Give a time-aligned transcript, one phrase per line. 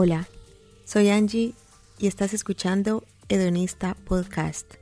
[0.00, 0.28] Hola,
[0.84, 1.54] soy Angie
[1.98, 4.74] y estás escuchando Hedonista Podcast.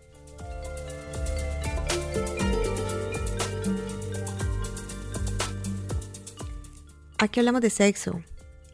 [7.17, 8.23] Aquí hablamos de sexo,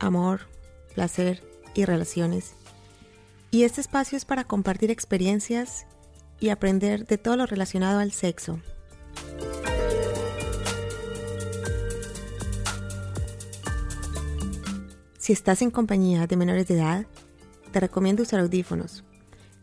[0.00, 0.48] amor,
[0.96, 1.44] placer
[1.76, 2.54] y relaciones.
[3.52, 5.86] Y este espacio es para compartir experiencias
[6.40, 8.58] y aprender de todo lo relacionado al sexo.
[15.22, 17.06] Si estás en compañía de menores de edad,
[17.70, 19.04] te recomiendo usar audífonos,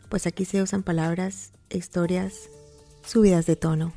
[0.08, 2.48] pues aquí se usan palabras, historias,
[3.04, 3.92] subidas de tono.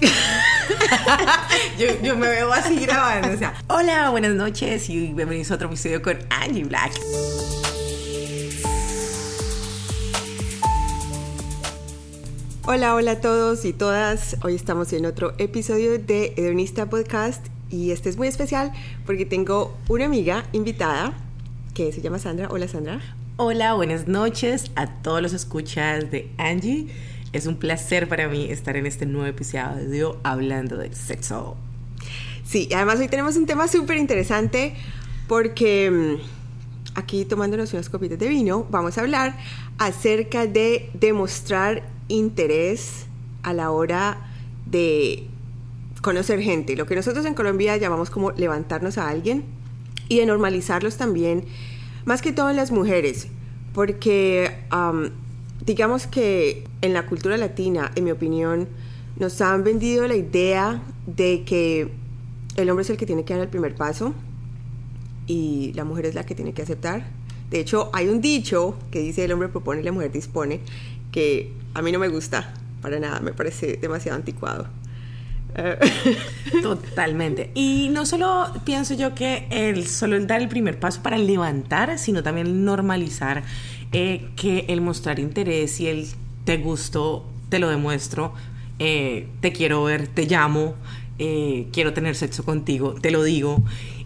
[2.04, 3.48] yo, me veo así grabando.
[3.66, 6.92] Hola, buenas noches y bienvenidos a otro episodio con Angie Black.
[12.64, 14.36] Hola, hola a todos y todas.
[14.44, 18.70] Hoy estamos en otro episodio de Hedonista Podcast y este es muy especial
[19.04, 21.12] porque tengo una amiga invitada
[21.74, 22.46] que se llama Sandra.
[22.52, 23.00] Hola, Sandra.
[23.36, 26.86] Hola, buenas noches a todos los escuchas de Angie.
[27.32, 31.56] Es un placer para mí estar en este nuevo episodio hablando de sexo.
[32.44, 34.76] Sí, además hoy tenemos un tema súper interesante
[35.26, 39.36] porque mm, aquí tomándonos unas copitas de vino vamos a hablar
[39.78, 43.06] acerca de demostrar interés
[43.42, 44.30] a la hora
[44.66, 45.26] de
[46.02, 49.44] conocer gente, lo que nosotros en Colombia llamamos como levantarnos a alguien
[50.08, 51.44] y de normalizarlos también,
[52.04, 53.28] más que todo en las mujeres,
[53.72, 54.50] porque
[55.64, 58.68] digamos que en la cultura latina, en mi opinión,
[59.16, 61.92] nos han vendido la idea de que
[62.56, 64.12] el hombre es el que tiene que dar el primer paso
[65.26, 67.06] y la mujer es la que tiene que aceptar.
[67.50, 70.60] De hecho, hay un dicho que dice el hombre propone y la mujer dispone,
[71.12, 74.66] que a mí no me gusta para nada, me parece demasiado anticuado.
[76.62, 77.50] Totalmente.
[77.54, 82.22] Y no solo pienso yo que el solo dar el primer paso para levantar, sino
[82.22, 83.44] también normalizar
[83.92, 86.08] eh, que el mostrar interés y el
[86.44, 88.32] te gusto, te lo demuestro,
[88.78, 90.74] eh, te quiero ver, te llamo,
[91.18, 93.62] eh, quiero tener sexo contigo, te lo digo.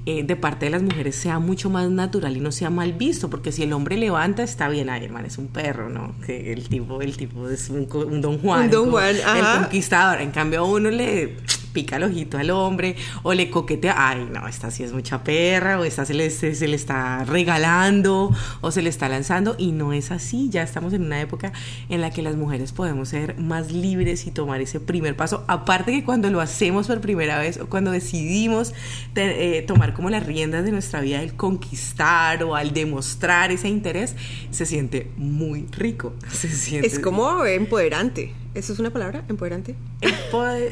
[0.08, 3.28] Eh, de parte de las mujeres sea mucho más natural y no sea mal visto,
[3.28, 6.14] porque si el hombre levanta está bien, ay hermano, es un perro, ¿no?
[6.24, 7.88] Que el tipo, el tipo es un,
[8.20, 11.34] don Juan, un don Juan el conquistador, en cambio a uno le
[11.76, 15.78] pica el ojito al hombre o le coquetea, ay, no, esta sí es mucha perra,
[15.78, 19.92] o esta se le, se, le está regalando o se le está lanzando, y no
[19.92, 20.48] es así.
[20.48, 21.52] Ya estamos en una época
[21.90, 25.44] en la que las mujeres podemos ser más libres y tomar ese primer paso.
[25.48, 28.72] Aparte que cuando lo hacemos por primera vez o cuando decidimos
[29.14, 34.16] eh, tomar como las riendas de nuestra vida, el conquistar o al demostrar ese interés,
[34.50, 36.14] se siente muy rico.
[36.32, 38.45] Se siente es como empoderante.
[38.56, 39.22] ¿Eso es una palabra?
[39.28, 39.74] ¿Empoderante?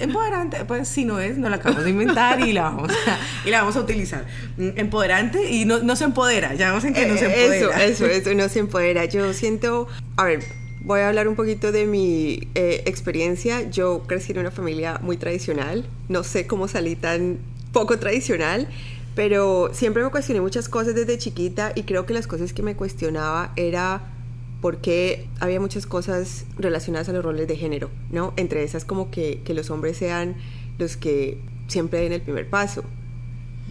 [0.00, 3.50] empoderante, pues si no es, no la acabamos de inventar y la vamos a, y
[3.50, 4.24] la vamos a utilizar.
[4.56, 7.84] Mm, empoderante y no, no se empodera, ya vemos en que no se eh, empodera.
[7.84, 9.04] Eso, eso, eso, no se empodera.
[9.04, 9.86] Yo siento,
[10.16, 10.40] a ver,
[10.80, 13.68] voy a hablar un poquito de mi eh, experiencia.
[13.70, 17.38] Yo crecí en una familia muy tradicional, no sé cómo salí tan
[17.72, 18.66] poco tradicional,
[19.14, 22.76] pero siempre me cuestioné muchas cosas desde chiquita y creo que las cosas que me
[22.76, 24.13] cuestionaba era
[24.60, 28.32] porque había muchas cosas relacionadas a los roles de género, ¿no?
[28.36, 30.36] Entre esas como que, que los hombres sean
[30.78, 31.38] los que
[31.68, 32.84] siempre den el primer paso.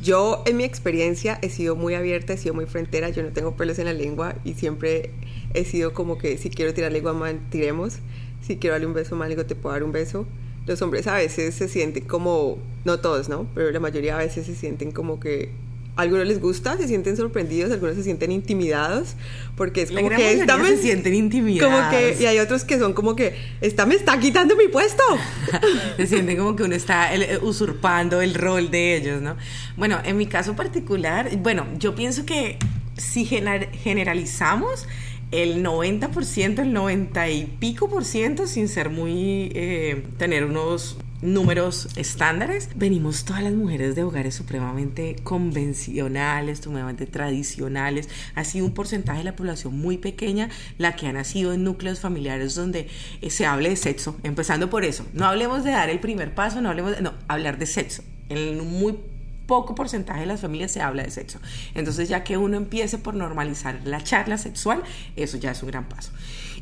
[0.02, 3.56] Yo en mi experiencia he sido muy abierta, he sido muy frontera, yo no tengo
[3.56, 5.12] pelos en la lengua y siempre
[5.54, 8.00] he sido como que si quiero tirar lengua man, tiremos,
[8.42, 10.26] si quiero darle un beso mal, digo te puedo dar un beso.
[10.66, 13.48] Los hombres a veces se sienten como, no todos, ¿no?
[13.54, 15.52] Pero la mayoría a veces se sienten como que
[15.96, 19.16] algunos les gusta, se sienten sorprendidos, algunos se sienten intimidados,
[19.56, 21.72] porque es como que esta se sienten intimidados.
[21.72, 25.04] Como que, y hay otros que son como que, esta me está quitando mi puesto.
[25.98, 29.36] se sienten como que uno está eh, usurpando el rol de ellos, ¿no?
[29.78, 32.58] Bueno, en mi caso particular, bueno, yo pienso que
[32.98, 34.88] si generalizamos,
[35.32, 41.88] el 90%, el 90 y pico por ciento, sin ser muy, eh, tener unos números
[41.96, 48.10] estándares, venimos todas las mujeres de hogares supremamente convencionales, supremamente tradicionales.
[48.36, 52.00] Ha sido un porcentaje de la población muy pequeña la que ha nacido en núcleos
[52.00, 52.88] familiares donde
[53.22, 54.18] eh, se hable de sexo.
[54.24, 55.06] Empezando por eso.
[55.14, 58.04] No hablemos de dar el primer paso, no hablemos de, no, hablar de sexo.
[58.30, 58.96] En muy
[59.46, 61.40] poco porcentaje de las familias se habla de sexo.
[61.76, 64.84] Entonces, ya que uno empiece por normalizar la charla sexual,
[65.16, 66.12] eso ya es un gran paso.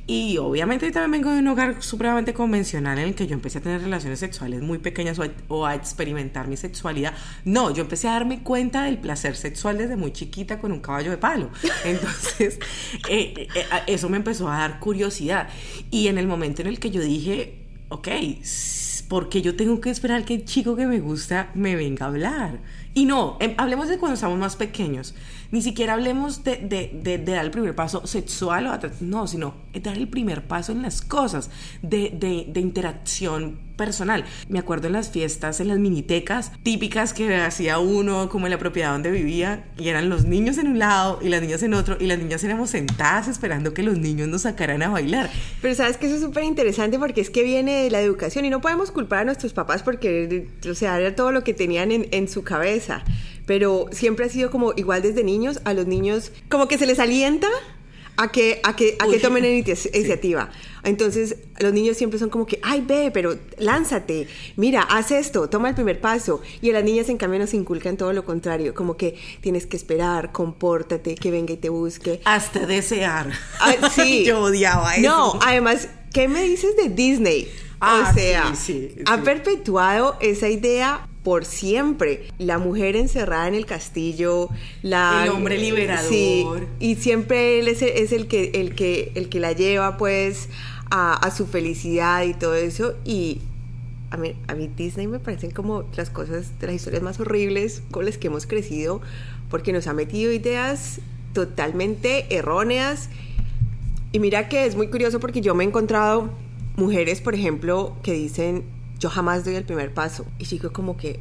[0.07, 3.61] Y obviamente también vengo de un hogar supremamente convencional en el que yo empecé a
[3.61, 7.13] tener relaciones sexuales muy pequeñas o a, experimentar mi sexualidad.
[7.45, 11.11] No, yo empecé a darme cuenta del placer sexual desde muy chiquita con un caballo
[11.11, 11.49] de palo.
[11.85, 12.59] Entonces,
[13.09, 15.49] eh, eh, eso me empezó a dar curiosidad.
[15.91, 18.07] Y en el momento en el que yo dije, ok,
[19.11, 22.59] porque yo tengo que esperar que el chico que me gusta me venga a hablar.
[22.93, 25.15] Y no, em, hablemos de cuando estamos más pequeños.
[25.51, 30.47] Ni siquiera hablemos de, dar el primer paso sexual o no, sino dar el primer
[30.47, 31.49] paso en las cosas,
[31.81, 34.23] de, interacción personal.
[34.47, 38.59] Me acuerdo en las fiestas, en las minitecas típicas que hacía uno como en la
[38.59, 41.97] propiedad donde vivía y eran los niños en un lado y las niñas en otro
[41.99, 45.29] y las niñas éramos sentadas esperando que los niños nos sacaran a bailar.
[45.61, 48.49] Pero sabes que eso es súper interesante porque es que viene de la educación y
[48.49, 52.07] no podemos culpar a nuestros papás porque, o sea, era todo lo que tenían en,
[52.11, 53.03] en su cabeza.
[53.51, 56.99] Pero siempre ha sido como igual desde niños, a los niños como que se les
[56.99, 57.49] alienta
[58.15, 60.49] a que, a que, a que tomen iniciativa.
[60.83, 65.67] Entonces, los niños siempre son como que, ay, ve, pero lánzate, mira, haz esto, toma
[65.67, 66.39] el primer paso.
[66.61, 69.75] Y a las niñas, en cambio, nos inculcan todo lo contrario, como que tienes que
[69.75, 72.21] esperar, compórtate, que venga y te busque.
[72.23, 73.33] Hasta desear.
[73.59, 74.23] Ah, sí.
[74.23, 75.09] Yo odiaba eso.
[75.09, 77.51] No, además, ¿qué me dices de Disney?
[77.81, 82.27] Ah, o sea, sí, sí, ha perpetuado esa idea por siempre.
[82.37, 84.49] La mujer encerrada en el castillo,
[84.81, 86.09] la, el hombre liberador.
[86.09, 86.45] Sí,
[86.79, 90.49] y siempre él es, el, que, el, que, el que la lleva pues
[90.89, 92.95] a, su felicidad y todo eso.
[93.05, 93.41] Y
[94.09, 98.05] a mí, a mí Disney me parecen como las cosas, las historias más horribles con
[98.05, 99.01] las que hemos crecido,
[99.49, 100.99] porque nos ha metido ideas
[101.33, 103.09] totalmente erróneas.
[104.11, 106.29] Y mira que es muy curioso porque yo me he encontrado
[106.75, 108.65] mujeres, por ejemplo, que dicen,
[109.01, 110.25] yo jamás doy el primer paso.
[110.37, 111.19] Y digo como que,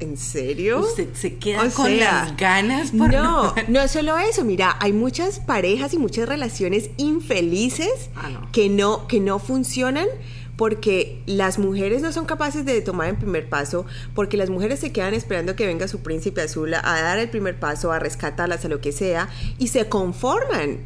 [0.00, 0.80] ¿en serio?
[0.80, 2.90] Usted se queda con las ganas.
[2.90, 4.44] Por no, no, es solo eso.
[4.44, 10.08] Mira, hay muchas parejas y muchas relaciones infelices ah, que, no, que no funcionan
[10.56, 14.90] porque las mujeres no son capaces de tomar el primer paso, porque las mujeres se
[14.90, 18.68] quedan esperando que venga su príncipe azul a dar el primer paso, a rescatarlas, a
[18.68, 19.28] lo que sea,
[19.58, 20.78] y se conforman,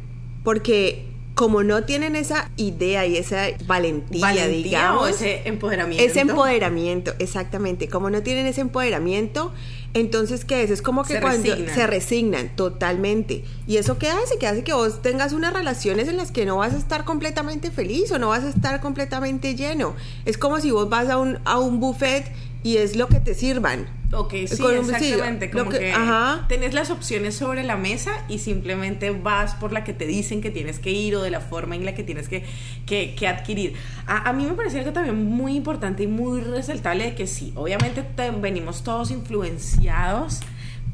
[0.43, 5.09] porque como no tienen esa idea y esa valentía, digamos.
[5.09, 6.03] ese empoderamiento.
[6.03, 7.87] Ese empoderamiento, exactamente.
[7.89, 9.51] Como no tienen ese empoderamiento,
[9.95, 10.69] entonces, ¿qué es?
[10.69, 13.43] Es como que cuando se resignan totalmente.
[13.67, 14.37] ¿Y eso qué hace?
[14.37, 17.71] Que hace que vos tengas unas relaciones en las que no vas a estar completamente
[17.71, 19.95] feliz o no vas a estar completamente lleno.
[20.25, 22.31] Es como si vos vas a un, a un buffet
[22.63, 25.49] y es lo que te sirvan Ok, sí, exactamente.
[25.49, 25.93] como que,
[26.47, 30.51] tenés las opciones sobre la mesa y simplemente vas por la que te dicen que
[30.51, 32.43] tienes que ir o de la forma en la que tienes que,
[32.85, 33.73] que, adquirir.
[34.05, 37.53] A, a, mí me parecía que también muy importante y muy resaltable de que sí,
[37.55, 38.03] obviamente
[38.39, 40.41] venimos todos influenciados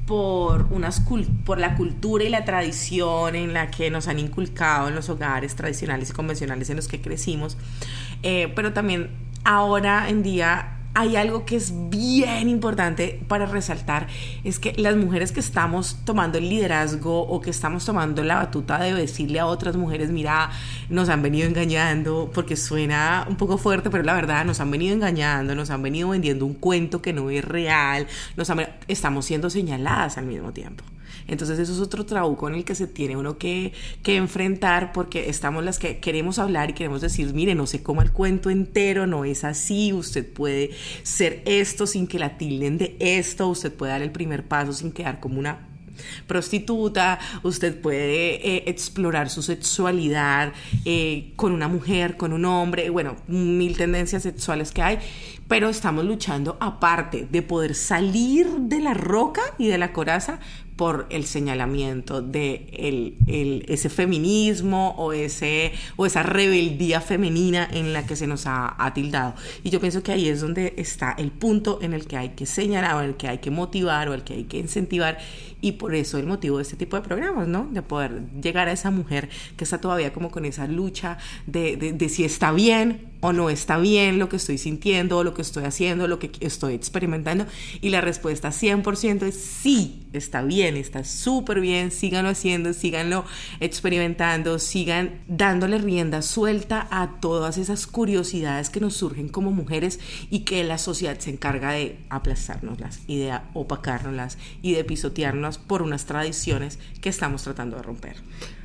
[0.05, 1.03] por, unas
[1.45, 5.55] por la cultura y la tradición en la que nos han inculcado en los hogares
[5.55, 7.57] tradicionales y convencionales en los que crecimos,
[8.23, 9.09] eh, pero también
[9.43, 14.07] ahora en día hay algo que es bien importante para resaltar,
[14.43, 18.79] es que las mujeres que estamos tomando el liderazgo o que estamos tomando la batuta
[18.79, 20.49] de decirle a otras mujeres, mira,
[20.89, 24.93] nos han venido engañando, porque suena un poco fuerte, pero la verdad, nos han venido
[24.93, 28.51] engañando, nos han venido vendiendo un cuento que no es real, nos
[28.87, 30.83] estamos siendo señaladas al mismo tiempo.
[31.27, 33.73] Entonces eso es otro trabuco en el que se tiene uno que,
[34.03, 38.03] que enfrentar porque estamos las que queremos hablar y queremos decir, mire, no se coma
[38.03, 40.71] el cuento entero, no es así, usted puede
[41.03, 44.91] ser esto sin que la tilden de esto, usted puede dar el primer paso sin
[44.91, 45.69] quedar como una
[46.27, 50.53] prostituta, usted puede eh, explorar su sexualidad
[50.85, 54.99] eh, con una mujer, con un hombre, bueno, mil tendencias sexuales que hay,
[55.47, 60.39] pero estamos luchando aparte de poder salir de la roca y de la coraza
[60.79, 62.69] por el señalamiento de
[63.27, 68.81] el, ese feminismo o, ese, o esa rebeldía femenina en la que se nos ha,
[68.81, 69.35] ha, tildado.
[69.61, 72.45] Y yo pienso que ahí es donde está el punto en el que hay que
[72.45, 75.17] señalar o en el que hay que motivar o el que hay que incentivar
[75.61, 77.67] y por eso el motivo de este tipo de programas, ¿no?
[77.71, 82.09] De poder llegar a esa mujer que está todavía como con esa lucha de, de,
[82.09, 86.07] si está bien o no está bien lo que estoy sintiendo, lo que estoy haciendo,
[86.07, 87.45] lo que estoy experimentando.
[87.81, 93.25] Y la respuesta 100% es sí, está bien, está súper bien, síganlo haciendo, síganlo
[93.59, 99.99] experimentando, sigan dándole rienda suelta a todas esas curiosidades que nos surgen como mujeres
[100.29, 105.81] y que la sociedad se encarga de aplastárnoslas y de opacárnoslas y de pisotearnos por
[105.81, 108.15] unas tradiciones que estamos tratando de romper.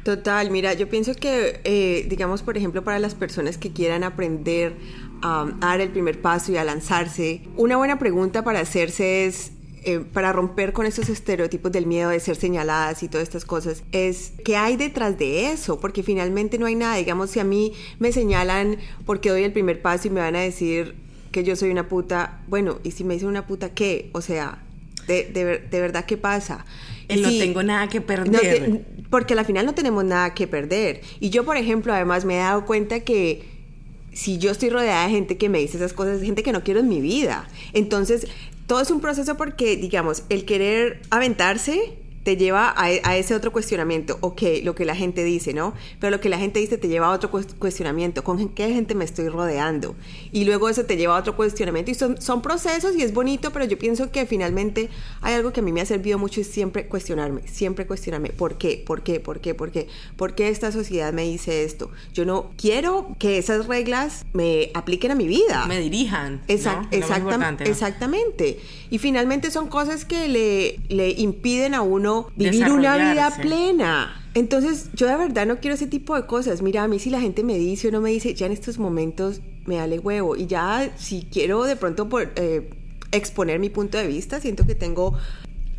[0.04, 4.76] Total, mira, yo pienso que, eh, digamos, por ejemplo, para las personas que quieran aprender
[5.22, 9.52] a dar el primer paso y a lanzarse, una buena pregunta para hacerse es,
[9.84, 13.82] eh, para romper con esos estereotipos del miedo de ser señaladas y todas estas cosas,
[13.92, 16.96] es qué hay detrás de eso, porque finalmente no hay nada.
[16.96, 20.40] Digamos, si a mí me señalan porque doy el primer paso y me van a
[20.40, 20.96] decir
[21.32, 24.10] que yo soy una puta, bueno, y si me dicen una puta, ¿qué?
[24.12, 24.58] O sea,
[25.06, 25.24] de,
[25.70, 26.64] de, verdad, ¿qué pasa?
[27.08, 28.84] Y no tengo nada que perder.
[29.10, 31.00] porque al final no tenemos nada que perder.
[31.20, 33.42] Y yo, por ejemplo, además me he dado cuenta que
[34.12, 36.80] si yo estoy rodeada de gente que me dice esas cosas, gente que no quiero
[36.80, 37.48] en mi vida.
[37.72, 38.26] Entonces,
[38.66, 41.94] todo es un proceso porque, digamos, el querer aventarse
[42.24, 44.16] te lleva a, ese otro cuestionamiento.
[44.20, 45.74] Ok, lo que la gente dice, ¿no?
[46.00, 48.24] Pero lo que la gente dice te lleva a otro cuestionamiento.
[48.24, 49.94] ¿Con qué gente me estoy rodeando?
[50.32, 51.90] Y luego eso te lleva a otro cuestionamiento.
[51.90, 54.88] Y son, son procesos y es bonito, pero yo pienso que finalmente
[55.20, 58.30] hay algo que a mí me ha servido mucho y siempre cuestionarme, siempre cuestionarme.
[58.30, 58.82] ¿Por qué?
[58.84, 59.20] ¿Por qué?
[59.20, 59.54] ¿Por qué?
[59.54, 59.88] ¿Por qué?
[60.16, 61.90] ¿Por qué esta sociedad me dice esto?
[62.14, 65.66] Yo no quiero que esas reglas me apliquen a mi vida.
[65.66, 66.40] Me dirijan.
[66.48, 67.68] exactamente.
[67.68, 68.60] Exactamente.
[68.90, 74.20] Y finalmente son cosas que le, le impiden a uno vivir una vida plena.
[74.34, 76.60] Entonces, yo de verdad no quiero ese tipo de cosas.
[76.60, 78.78] Mira, a mí si la gente me dice o no me dice, ya en estos
[78.78, 80.36] momentos me dale huevo.
[80.36, 82.70] Y ya si quiero de pronto por, eh,
[83.12, 85.16] exponer mi punto de vista, siento que tengo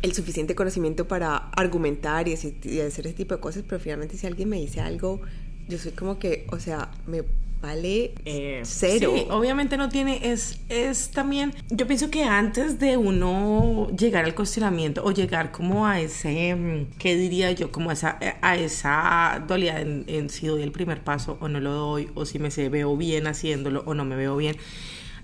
[0.02, 4.26] el suficiente conocimiento para argumentar y, y hacer ese tipo de cosas, pero finalmente si
[4.26, 5.20] alguien me dice algo,
[5.68, 7.24] yo soy como que, o sea, me
[7.60, 9.12] vale eh, cero.
[9.14, 14.34] Sí, obviamente no tiene, es, es también, yo pienso que antes de uno llegar al
[14.34, 17.72] cuestionamiento o llegar como a ese, mm, ¿qué diría yo?
[17.72, 21.60] Como a esa, a esa dualidad en, en si doy el primer paso o no
[21.60, 24.56] lo doy, o si me se veo bien haciéndolo o no me veo bien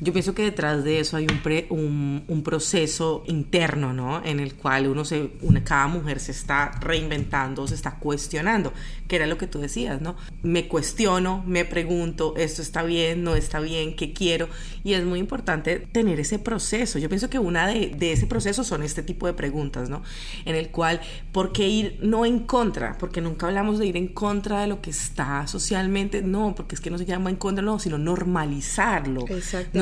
[0.00, 1.26] yo pienso que detrás de eso hay
[1.70, 4.24] un, un, proceso interno, ¿no?
[4.24, 5.30] En el cual uno se,
[5.64, 8.72] cada mujer se está reinventando, se está cuestionando,
[9.06, 10.16] que era lo que tú decías, ¿no?
[10.42, 14.48] Me cuestiono, me pregunto, esto está bien, no está bien, qué quiero,
[14.82, 16.98] y es muy importante tener ese proceso.
[16.98, 20.02] Yo pienso que una de, de ese proceso son este tipo de preguntas, ¿no?
[20.44, 22.98] En el cual, ¿por qué ir no en contra?
[22.98, 26.80] Porque nunca hablamos de ir en contra de lo que está socialmente, no, porque es
[26.80, 29.24] que no se llama en contra, no, sino normalizarlo.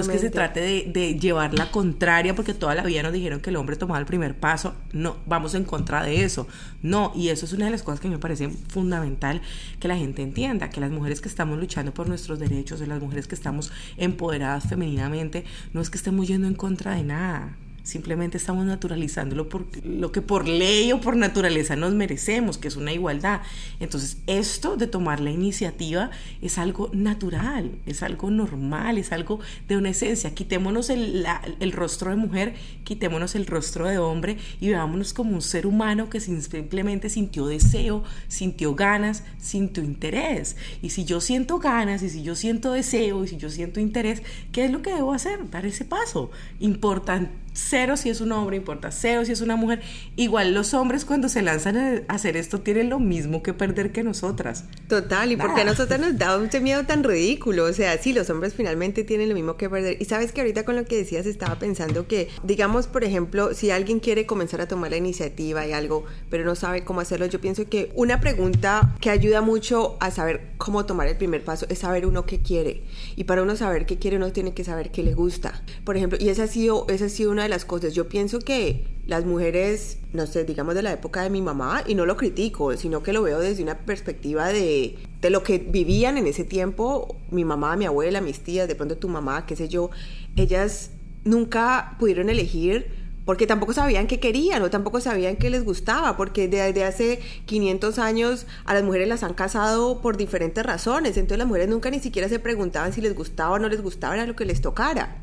[0.01, 3.51] Exactamente que se trate de, llevar la contraria porque toda la vida nos dijeron que
[3.51, 4.75] el hombre tomaba el primer paso.
[4.93, 6.47] No, vamos en contra de eso.
[6.83, 9.41] No, y eso es una de las cosas que me parece fundamental
[9.79, 13.27] que la gente entienda, que las mujeres que estamos luchando por nuestros derechos, las mujeres
[13.27, 17.57] que estamos empoderadas femeninamente, no es que estemos yendo en contra de nada.
[17.91, 22.77] Simplemente estamos naturalizándolo por lo que por ley o por naturaleza nos merecemos, que es
[22.77, 23.41] una igualdad.
[23.81, 29.77] Entonces, esto de tomar la iniciativa es algo natural, es algo normal, es algo de
[29.77, 30.33] una esencia.
[30.37, 31.27] Quitémonos el,
[31.59, 32.55] el rostro de mujer,
[32.85, 38.05] quitémonos el rostro de hombre y veámonos como un ser humano que simplemente sintió deseo,
[38.29, 40.57] sintió ganas, sintió interés.
[40.81, 44.23] Y si yo siento ganas, y si yo siento deseo, y si yo siento interés,
[44.53, 45.51] ¿qué es lo que debo hacer?
[45.51, 46.31] Dar ese paso.
[46.61, 49.81] Importante cero si es un hombre, importa cero si es una mujer.
[50.17, 54.03] Igual los hombres cuando se lanzan a hacer esto tienen lo mismo que perder que
[54.03, 54.65] nosotras.
[54.89, 58.29] Total, y porque a nosotras nos da un miedo tan ridículo, o sea, sí, los
[58.31, 59.97] hombres finalmente tienen lo mismo que perder.
[60.01, 63.71] Y sabes que ahorita con lo que decías estaba pensando que, digamos, por ejemplo, si
[63.71, 67.41] alguien quiere comenzar a tomar la iniciativa y algo, pero no sabe cómo hacerlo, yo
[67.41, 71.79] pienso que una pregunta que ayuda mucho a saber cómo tomar el primer paso es
[71.79, 72.83] saber uno qué quiere.
[73.17, 75.63] Y para uno saber qué quiere, uno tiene que saber qué le gusta.
[75.85, 77.93] Por ejemplo, y esa ha sido, esa ha sido una de las cosas.
[77.95, 81.95] Yo pienso que las mujeres, no sé, digamos de la época de mi mamá, y
[81.95, 86.17] no lo critico, sino que lo veo desde una perspectiva de, de lo que vivían
[86.17, 89.69] en ese tiempo, mi mamá, mi abuela, mis tías, de pronto tu mamá, qué sé
[89.69, 89.91] yo,
[90.37, 90.93] ellas
[91.25, 96.49] nunca pudieron elegir porque tampoco sabían qué querían o tampoco sabían qué les gustaba, porque
[96.49, 101.47] desde hace 500 años a las mujeres las han casado por diferentes razones, entonces las
[101.47, 104.35] mujeres nunca ni siquiera se preguntaban si les gustaba o no les gustaba, era lo
[104.35, 105.17] que les tocara.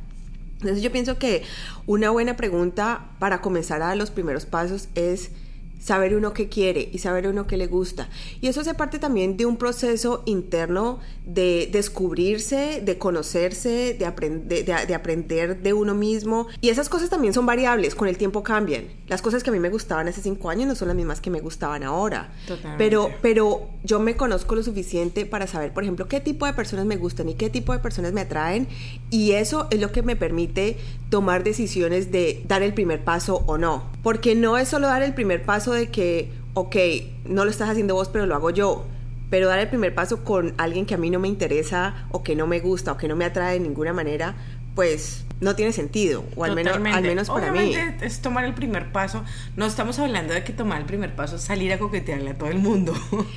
[0.59, 1.43] Entonces yo pienso que
[1.85, 5.31] una buena pregunta para comenzar a los primeros pasos es
[5.79, 8.09] saber uno qué quiere y saber uno qué le gusta.
[8.41, 14.65] Y eso hace parte también de un proceso interno de descubrirse, de conocerse, de, aprender,
[14.65, 16.47] de, aprender de uno mismo.
[16.61, 18.85] Y esas cosas también son variables, con el tiempo cambian.
[19.07, 21.29] Las cosas que a mí me gustaban hace cinco años no son las mismas que
[21.29, 22.33] me gustaban ahora.
[22.77, 26.85] Pero, pero yo me conozco lo suficiente para saber, por ejemplo, qué tipo de personas
[26.85, 28.67] me gustan y qué tipo de personas me atraen.
[29.09, 30.77] Y eso es lo que me permite
[31.09, 33.83] tomar decisiones de dar el primer paso o no.
[34.07, 36.77] Porque no es solo dar el primer paso de que, ok,
[37.25, 38.85] no lo estás haciendo vos, pero lo hago yo.
[39.29, 42.33] Pero dar el primer paso con alguien que a mí no me interesa o que
[42.33, 44.33] no me gusta o que no me atrae de ninguna manera,
[44.75, 47.97] pues no tiene sentido, o al menos, al menos para Obviamente mí.
[47.99, 49.25] Es tomar el primer paso.
[49.57, 52.47] No estamos hablando de que tomar el primer paso es salir a coquetearle a todo
[52.47, 52.93] el mundo.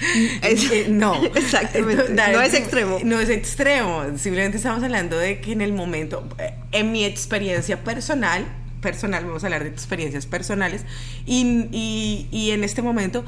[0.43, 2.15] Eh, no, exactamente.
[2.15, 2.99] no es extremo.
[3.03, 4.05] No es extremo.
[4.17, 8.45] Simplemente estamos hablando de que en el momento, eh, en mi experiencia personal,
[8.81, 10.85] personal, vamos a hablar de experiencias personales,
[11.27, 13.25] y, y, y en este momento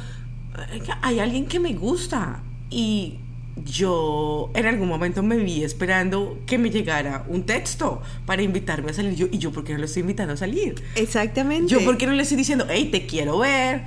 [1.01, 3.19] hay alguien que me gusta y
[3.65, 8.95] yo en algún momento me vi esperando que me llegara un texto para invitarme a
[8.95, 9.15] salir.
[9.15, 10.83] Yo, ¿Y yo por qué no le estoy invitando a salir?
[10.95, 11.71] Exactamente.
[11.71, 13.83] Yo por qué no le estoy diciendo, hey, te quiero ver,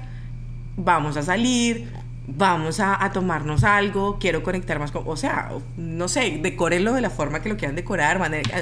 [0.78, 1.88] vamos a salir,
[2.28, 7.10] vamos a, tomarnos algo, quiero conectar más con, o sea, no sé, decórenlo de la
[7.10, 8.22] forma que lo quieran decorar,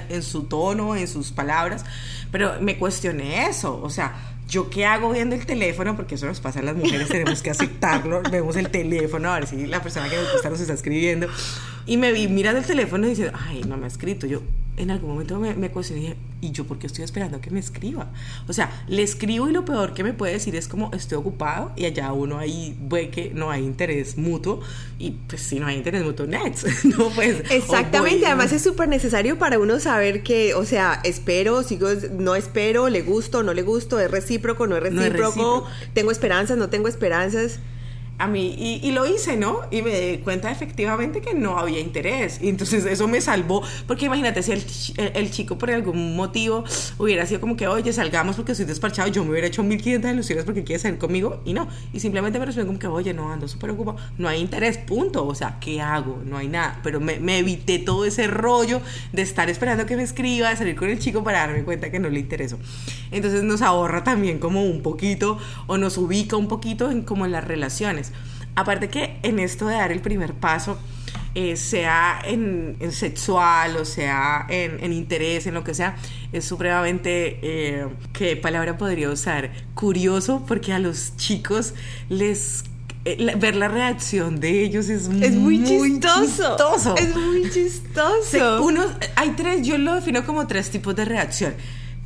[0.09, 1.85] en su tono, en sus palabras,
[2.33, 5.95] pero me cuestioné eso, o sea, ¿Yo qué hago viendo el teléfono?
[5.95, 8.21] Porque eso nos pasa a las mujeres, tenemos que aceptarlo.
[8.31, 11.27] Vemos el teléfono, a ver si la persona que nos gusta nos está escribiendo.
[11.85, 14.27] Y me vi mirando el teléfono y diciendo, ay, no me ha escrito.
[14.27, 14.41] Yo
[14.77, 18.11] en algún momento me, me cuestioné, ¿y yo por qué estoy esperando que me escriba?
[18.47, 21.71] O sea, le escribo y lo peor que me puede decir es como estoy ocupado
[21.75, 24.61] y allá uno ahí ve que no hay interés mutuo
[24.97, 27.43] y pues si no hay interés mutuo, next, no pues.
[27.51, 32.89] Exactamente, además es súper necesario para uno saber que, o sea, espero, sigo, no espero,
[32.89, 35.67] le gusto, no le gusto, es recíproco, no es recíproco, no es recíproco.
[35.93, 37.59] tengo esperanzas, no tengo esperanzas
[38.19, 39.61] a mí y, lo hice, ¿no?
[39.71, 42.39] Y me di cuenta efectivamente que no había interés.
[42.41, 44.51] Y entonces eso me salvó, porque imagínate si
[44.97, 46.63] el, chico por algún motivo
[46.99, 50.45] hubiera sido como que, oye, salgamos porque estoy despachado, yo me hubiera hecho 1500 ilusiones
[50.45, 51.67] porque quiere salir conmigo y no.
[51.91, 55.25] Y simplemente me respondió como que, oye, no, ando súper ocupado, no hay interés, punto.
[55.25, 56.21] O sea, ¿qué hago?
[56.25, 56.79] No hay nada.
[56.83, 60.75] Pero me, me evité todo ese rollo de estar esperando que me escriba, de salir
[60.75, 62.59] con el chico para darme cuenta que no le interesó.
[63.11, 67.31] Entonces nos ahorra también como un poquito o nos ubica un poquito en como en
[67.31, 68.12] las relaciones.
[68.55, 70.77] Aparte que en esto de dar el primer paso,
[71.35, 75.95] eh, sea en, sexual o sea en, interés, en lo que sea,
[76.31, 79.51] es supremamente, eh, ¿qué palabra podría usar?
[79.73, 81.73] Curioso porque a los chicos
[82.09, 82.65] les...
[83.05, 86.95] Eh, ver la reacción de ellos es, es muy, chistoso.
[86.95, 88.63] Es muy chistoso.
[88.63, 91.53] uno, hay tres, yo lo defino como tres tipos de reacción.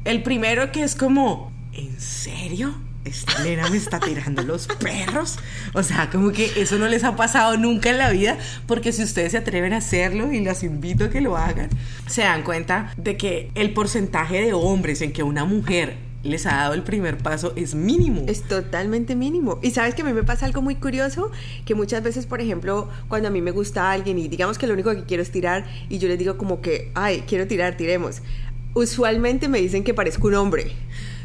[0.05, 2.73] El primero que es como, ¿en serio?
[3.07, 5.37] Esta nena me está tirando los perros.
[5.73, 8.37] O sea, como que eso no les ha pasado nunca en la vida,
[8.67, 11.69] porque si ustedes se atreven a hacerlo y los invito a que lo hagan,
[12.07, 16.55] se dan cuenta de que el porcentaje de hombres en que una mujer les ha
[16.55, 18.23] dado el primer paso es mínimo.
[18.27, 19.59] Es totalmente mínimo.
[19.61, 21.31] Y sabes que a mí me pasa algo muy curioso,
[21.65, 24.73] que muchas veces, por ejemplo, cuando a mí me gusta alguien y digamos que lo
[24.73, 28.21] único que quiero es tirar y yo les digo como que, ay, quiero tirar, tiremos.
[28.73, 30.71] Usualmente me dicen que parezco un hombre.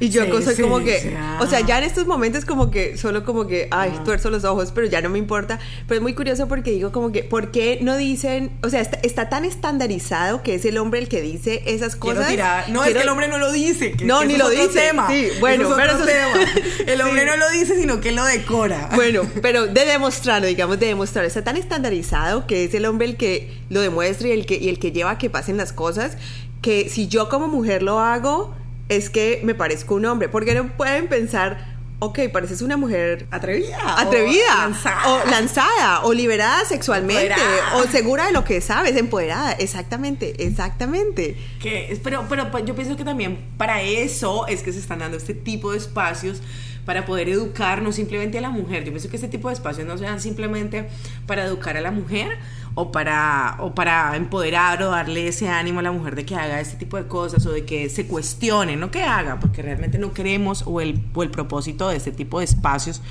[0.02, 3.46] Y yo soy como que, o sea, ya en estos momentos como que solo como
[3.46, 5.60] que, ay, tuerzo los ojos, pero ya no me importa.
[5.86, 9.28] Pero es muy curioso porque digo como que, ¿por qué no dicen, o sea, está,
[9.28, 12.26] tan estandarizado que es el hombre el que dice esas cosas?
[12.68, 13.94] No, es que el hombre no lo dice.
[14.02, 14.90] no, ni lo dice.
[15.08, 16.32] Sí, bueno, pero eso tema.
[16.86, 18.90] El hombre no lo dice, sino que lo decora.
[18.96, 23.16] Bueno, pero de demostrarlo, digamos, de demostrar, está tan estandarizado que es el hombre el
[23.16, 26.16] que lo demuestra y el que, y el que lleva a que pasen las cosas,
[26.60, 28.54] que si yo como mujer lo hago,
[28.96, 30.28] es que me parezco un hombre.
[30.28, 36.12] Porque no pueden pensar, ok, pareces una mujer atrevida, atrevida, o lanzada, o, lanzada, o
[36.12, 37.40] liberada sexualmente,
[37.76, 41.36] o segura de lo que sabes, empoderada, exactamente, exactamente.
[41.60, 45.16] Que, pero, pero pues, yo pienso que también para eso es que se están dando
[45.16, 46.42] este tipo de espacios
[46.84, 48.84] para poder educar no simplemente a la mujer.
[48.84, 50.88] Yo pienso que este tipo de espacios no se dan simplemente
[51.26, 52.38] para educar a la mujer,
[52.74, 56.60] o para, o para empoderar o darle ese ánimo a la mujer de que haga
[56.60, 60.12] este tipo de cosas o de que se cuestione, no que haga, porque realmente no
[60.12, 63.02] queremos o el, o el propósito de este tipo de espacios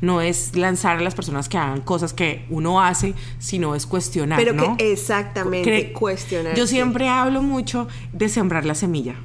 [0.00, 4.38] no es lanzar a las personas que hagan cosas que uno hace, sino es cuestionar.
[4.38, 6.54] Pero que exactamente, cuestionar.
[6.54, 9.16] Yo siempre hablo mucho de sembrar la semilla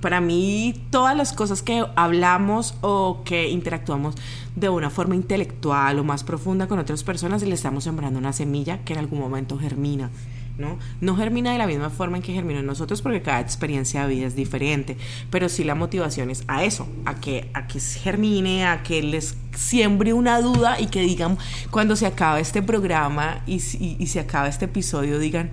[0.00, 4.14] para mí todas las cosas que hablamos o que interactuamos
[4.54, 8.84] de una forma intelectual o más profunda con otras personas, le estamos sembrando una semilla
[8.84, 10.10] que en algún momento germina.
[10.58, 10.78] ¿no?
[11.00, 14.14] No germina de la misma forma en que germina en nosotros porque cada experiencia de
[14.14, 14.96] vida es diferente,
[15.30, 19.36] pero sí la motivación es a eso, a que, a que germine, a que les
[19.54, 21.36] siembre una duda y que digan
[21.70, 25.50] cuando se acaba este programa y, y, y se acaba este episodio, digan,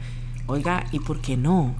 [0.47, 1.75] oiga, ¿y por qué no?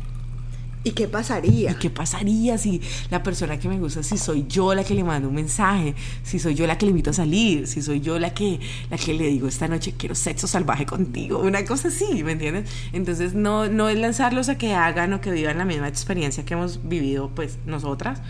[0.86, 1.72] ¿Y qué pasaría?
[1.72, 5.04] ¿Y qué pasaría si la persona que me gusta, si soy yo la que le
[5.04, 8.20] mando un mensaje, si soy yo la que le invito a salir, si soy yo
[8.20, 12.24] la que, la que le digo esta noche quiero sexo salvaje contigo, una cosa así,
[12.24, 12.70] ¿me entiendes?
[12.92, 16.54] Entonces no, no es lanzarlos a que hagan o que vivan la misma experiencia que
[16.54, 18.22] hemos vivido pues nosotras,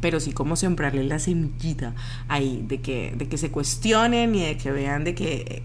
[0.00, 1.94] pero sí como sembrarle la semillita
[2.26, 5.62] ahí de que, de que se cuestionen y de que vean de que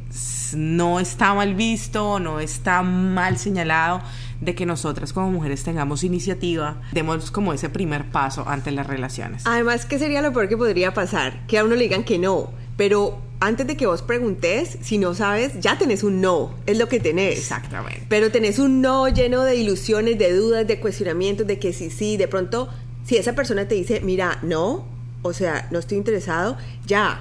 [0.56, 4.02] no está mal visto, no está mal señalado
[4.42, 9.44] de que nosotras como mujeres tengamos iniciativa, demos como ese primer paso ante las relaciones.
[9.46, 11.46] Además, ¿qué sería lo peor que podría pasar?
[11.48, 15.14] Que a uno le digan que no, pero antes de que vos preguntes, si no
[15.14, 17.38] sabes, ya tenés un no, es lo que tenés.
[17.38, 18.06] Exactamente.
[18.10, 22.18] Pero tenés un no lleno de ilusiones, de dudas, de cuestionamientos, de que sí, sí,
[22.18, 22.70] de pronto,
[23.06, 24.86] si esa persona te dice, mira, no,
[25.22, 27.20] o sea, no estoy interesado, ya,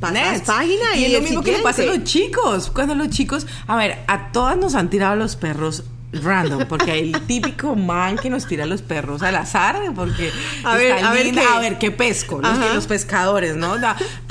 [0.00, 2.70] pasas página y, y es lo mismo que le pasa a los chicos.
[2.70, 7.12] Cuando los chicos, a ver, a todas nos han tirado los perros random, porque hay
[7.12, 10.30] el típico man que nos tira los perros al azar, porque
[10.64, 13.74] a ver, a ver, qué, a ver qué pesco, los, que, los pescadores, ¿no?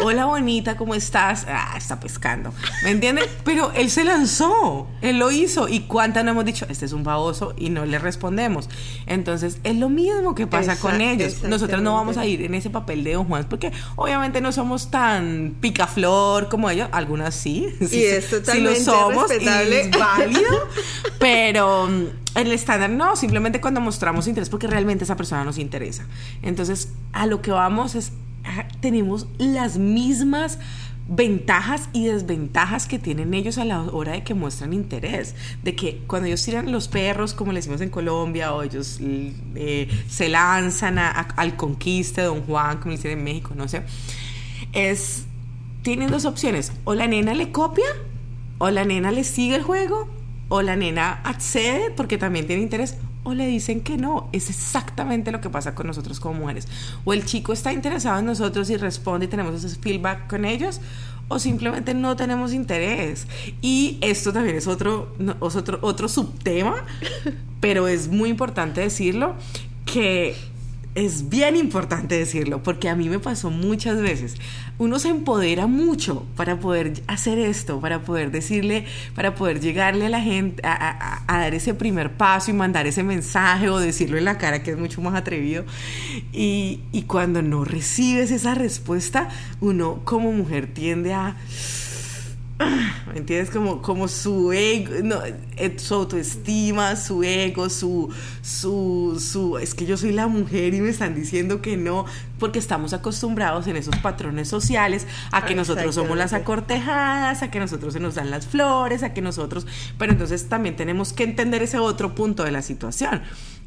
[0.02, 1.46] Hola bonita, ¿cómo estás?
[1.48, 3.30] Ah, está pescando, ¿me entiendes?
[3.44, 7.04] Pero él se lanzó, él lo hizo y cuántas no hemos dicho, este es un
[7.04, 8.70] baboso y no le respondemos.
[9.06, 11.44] Entonces es lo mismo que pasa con ellos.
[11.44, 14.90] Nosotros no vamos a ir en ese papel de Don Juan, porque obviamente no somos
[14.90, 20.68] tan picaflor como ellos, algunas sí, sí, y es sí lo somos y es válido,
[21.20, 26.06] pero en el estándar no, simplemente cuando mostramos interés porque realmente esa persona nos interesa.
[26.42, 28.12] Entonces, a lo que vamos es,
[28.82, 30.60] tenemos las mismas
[31.10, 35.36] ventajas y desventajas que tienen ellos a la hora de que muestran interés.
[35.64, 39.90] De que cuando ellos tiran los perros, como le decimos en Colombia, o ellos eh,
[40.08, 43.84] se lanzan al conquiste de Don Juan, como le dicen en México, no sé,
[44.74, 45.26] es,
[45.82, 46.74] tienen dos opciones.
[46.84, 47.88] O la nena le copia,
[48.58, 50.10] o la nena le sigue el juego,
[50.50, 54.30] o la nena accede porque también tiene interés o le dicen que no.
[54.32, 56.68] Es exactamente lo que pasa con nosotros como mujeres.
[57.04, 60.80] O el chico está interesado en nosotros y responde y tenemos ese feedback con ellos
[61.28, 63.28] o simplemente no tenemos interés.
[63.62, 66.86] Y esto también es otro, otro, otro subtema,
[67.60, 69.36] pero es muy importante decirlo,
[69.86, 70.36] que
[70.98, 74.36] es bien importante decirlo, porque a mí me pasó muchas veces.
[74.80, 80.10] Uno se empodera mucho para poder hacer esto, para poder decirle, para poder llegarle a
[80.10, 84.40] la gente, a, dar ese primer paso y mandar ese mensaje o decirlo en la
[84.40, 85.66] cara, que es mucho más atrevido.
[86.34, 89.30] Y, y cuando no recibes esa respuesta,
[89.62, 91.36] uno como mujer tiende a
[93.08, 93.52] ¿Me entiendes?
[93.52, 99.86] Como, como su ego, no, eh, su autoestima, su ego, su, su, su, es que
[99.86, 102.06] yo soy la mujer y me están diciendo que no,
[102.39, 107.60] porque estamos acostumbrados en esos patrones sociales a que nosotros somos las acortejadas, a que
[107.60, 109.67] nosotros se nos dan las flores, a que nosotros,
[109.98, 113.22] pero entonces también tenemos que entender ese otro punto de la situación,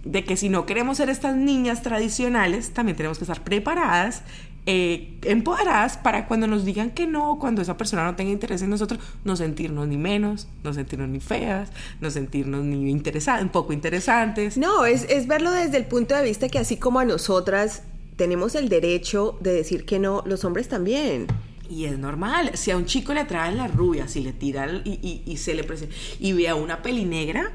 [0.05, 4.23] de que si no queremos ser estas niñas tradicionales, también tenemos que estar preparadas
[4.67, 8.71] eh, empoderadas para cuando nos digan que no, cuando esa persona no tenga interés en
[8.71, 11.71] nosotros, no sentirnos ni menos, no sentirnos ni feas,
[12.01, 14.57] no sentirnos ni interesadas, un poco interesantes.
[14.57, 17.83] No, es, es verlo desde el punto de vista que así como a nosotras
[18.17, 21.27] tenemos el derecho de decir que no, los hombres también.
[21.71, 22.51] Y es normal.
[22.55, 25.55] Si a un chico le traen la rubia, si le tira y, y, y se
[25.55, 27.53] le presenta y ve a una peli negra,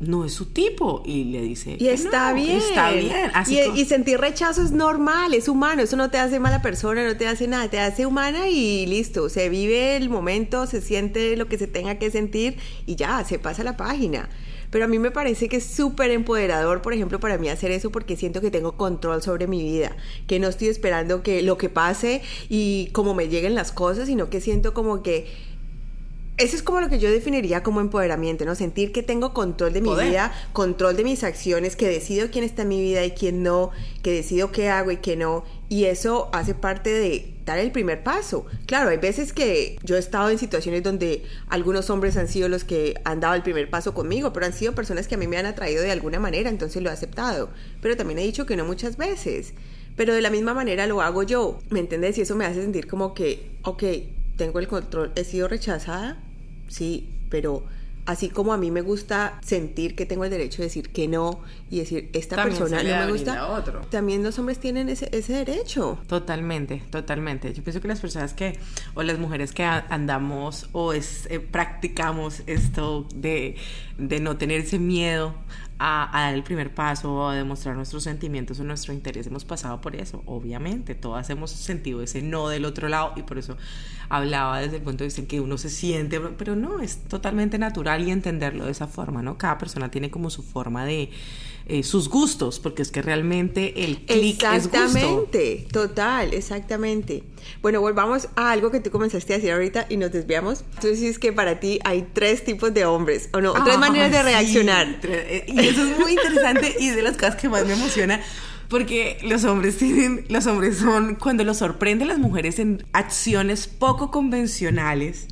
[0.00, 2.56] no es su tipo y le dice y está bien.
[2.56, 3.30] está bien
[3.76, 7.26] y, sentir rechazo es normal es humano eso no te hace mala persona no te
[7.26, 11.58] hace nada te hace humana y listo se vive el momento se siente lo que
[11.58, 14.28] se tenga que sentir y ya se pasa la página.
[14.70, 17.90] Pero a mí me parece que es súper empoderador, por ejemplo, para mí hacer eso
[17.90, 19.96] porque siento que tengo control sobre mi vida,
[20.28, 24.30] que no estoy esperando que lo que pase y como me lleguen las cosas, sino
[24.30, 25.26] que siento como que
[26.40, 28.54] eso es como lo que yo definiría como empoderamiento, ¿no?
[28.54, 32.62] Sentir que tengo control de mi vida, control de mis acciones, que decido quién está
[32.62, 33.70] en mi vida y quién no,
[34.02, 35.44] que decido qué hago y qué no.
[35.68, 38.46] Y eso hace parte de dar el primer paso.
[38.66, 42.64] Claro, hay veces que yo he estado en situaciones donde algunos hombres han sido los
[42.64, 45.36] que han dado el primer paso conmigo, pero han sido personas que a mí me
[45.36, 47.50] han atraído de alguna manera, entonces lo he aceptado.
[47.82, 49.52] Pero también he dicho que no muchas veces.
[49.94, 52.16] Pero de la misma manera lo hago yo, ¿me entiendes?
[52.16, 53.82] Y eso me hace sentir como que, ok,
[54.36, 56.16] tengo el control, he sido rechazada,
[56.70, 57.64] sí, pero
[58.06, 61.40] así como a mí me gusta sentir que tengo el derecho de decir que no
[61.70, 65.98] y decir esta persona no me gusta, también los hombres tienen ese, ese, derecho.
[66.06, 67.52] Totalmente, totalmente.
[67.52, 68.58] Yo pienso que las personas que,
[68.94, 73.56] o las mujeres que andamos o es, eh, practicamos esto de,
[73.98, 75.34] de no tener ese miedo
[75.82, 79.26] a, dar el primer paso a demostrar nuestros sentimientos o nuestro interés.
[79.26, 80.94] Hemos pasado por eso, obviamente.
[80.94, 83.56] Todas hemos sentido ese no del otro lado y por eso
[84.10, 87.58] hablaba desde el punto de vista en que uno se siente, pero no, es totalmente
[87.58, 89.38] natural y entenderlo de esa forma, ¿no?
[89.38, 91.10] Cada persona tiene como su forma de,
[91.70, 94.76] eh, sus gustos, porque es que realmente el clic es gusto.
[94.76, 97.22] Exactamente, total, exactamente.
[97.62, 100.64] Bueno, volvamos a algo que tú comenzaste a decir ahorita y nos desviamos.
[100.80, 103.52] Tú dices que para ti hay tres tipos de hombres, ¿o no?
[103.64, 104.98] tres maneras de reaccionar.
[105.04, 108.20] Eh, y eso es muy interesante y de las cosas que más me emociona.
[108.68, 114.10] Porque los hombres tienen, los hombres son, cuando los sorprende las mujeres en acciones poco
[114.10, 115.28] convencionales,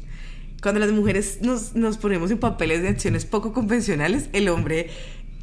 [0.63, 4.91] cuando las mujeres nos, nos ponemos en papeles de acciones poco convencionales, el hombre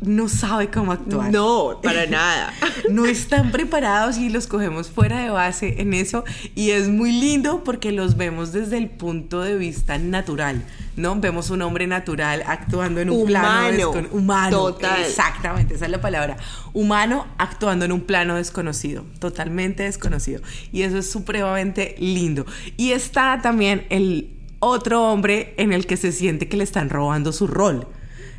[0.01, 1.31] no sabe cómo actuar.
[1.31, 2.53] No, para nada.
[2.89, 7.63] no están preparados y los cogemos fuera de base en eso y es muy lindo
[7.63, 10.63] porque los vemos desde el punto de vista natural,
[10.95, 11.19] ¿no?
[11.19, 14.73] Vemos un hombre natural actuando en un plano humano.
[14.73, 15.01] Total.
[15.01, 16.38] Exactamente, esa es la palabra.
[16.73, 20.41] Humano actuando en un plano desconocido, totalmente desconocido.
[20.71, 22.45] Y eso es supremamente lindo.
[22.77, 27.31] Y está también el otro hombre en el que se siente que le están robando
[27.31, 27.88] su rol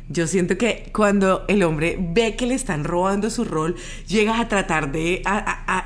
[0.09, 3.75] Yo siento que cuando el hombre ve que le están robando su rol,
[4.07, 5.21] llega a tratar de,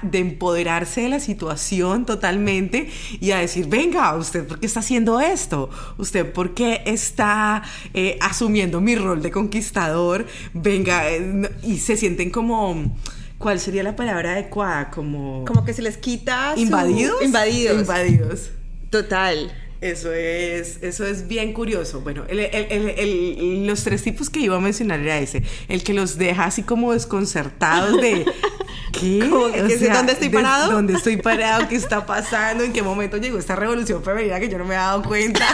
[0.03, 5.19] de empoderarse de la situación totalmente y a decir, venga, ¿usted por qué está haciendo
[5.19, 5.71] esto?
[5.97, 7.63] ¿Usted por qué está
[7.95, 10.27] eh, asumiendo mi rol de conquistador?
[10.53, 12.95] Venga, eh, y se sienten como...
[13.39, 14.91] ¿Cuál sería la palabra adecuada?
[14.91, 15.45] Como...
[15.45, 16.53] Como que se les quita...
[16.57, 17.23] ¿Invadidos?
[17.23, 17.79] Invadidos.
[17.79, 18.51] Invadidos.
[18.91, 19.51] Total.
[19.81, 22.01] Eso es, eso es bien curioso.
[22.01, 25.41] Bueno, los tres tipos que iba a mencionar era ese.
[25.67, 28.25] El que los deja así como desconcertados de...
[28.93, 29.19] ¿Qué?
[29.19, 30.71] ¿Dónde estoy parado?
[30.71, 31.67] ¿Dónde estoy parado?
[31.67, 32.63] ¿Qué está pasando?
[32.63, 35.45] ¿En qué momento llegó esta revolución femenina que yo no me he dado cuenta?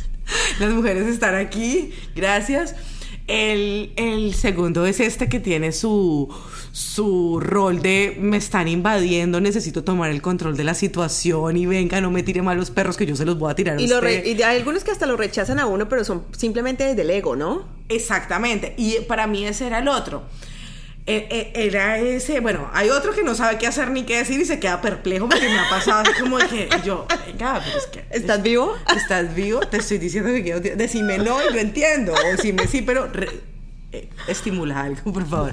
[0.58, 1.94] Las mujeres están aquí.
[2.16, 2.74] Gracias.
[3.30, 6.28] El, el segundo es este que tiene su
[6.72, 12.00] su rol de me están invadiendo, necesito tomar el control de la situación y venga,
[12.00, 13.80] no me tire mal los perros que yo se los voy a tirar.
[13.80, 17.10] y, y hay algunos que hasta lo rechazan a uno, pero son simplemente desde el
[17.10, 17.66] ego, ¿no?
[17.88, 18.74] Exactamente.
[18.76, 20.22] Y para mí ese era el otro.
[21.06, 24.40] E, e, era ese, bueno, hay otro que no sabe qué hacer ni qué decir
[24.40, 27.78] y se queda perplejo porque me ha pasado así como de que yo, venga, pero
[27.78, 28.04] es que...
[28.10, 28.76] ¿Estás vivo?
[28.86, 29.60] ¿Estestás vivo?
[29.60, 30.60] Te estoy diciendo que quiero...
[30.60, 32.12] Decime no y lo entiendo.
[32.12, 33.10] O decime sí, pero
[33.92, 35.50] eh, estimula algo, por favor.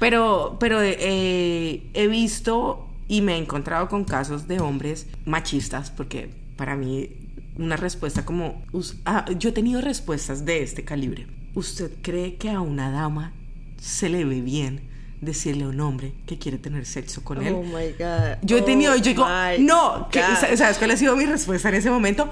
[0.00, 6.30] Pero, pero eh, he visto y me he encontrado con casos de hombres machistas, porque
[6.56, 7.10] para mí
[7.58, 8.64] una respuesta como...
[9.04, 11.26] Ah, yo he tenido respuestas de este calibre.
[11.54, 13.32] ¿Usted cree que a una dama
[13.80, 14.80] se le ve bien
[15.20, 17.54] decirle a un hombre que quiere tener sexo con él?
[17.54, 18.38] Oh my God.
[18.42, 19.26] Yo he tenido, oh yo digo,
[19.60, 20.08] no,
[20.56, 22.30] ¿sabes cuál ha sido mi respuesta en ese momento?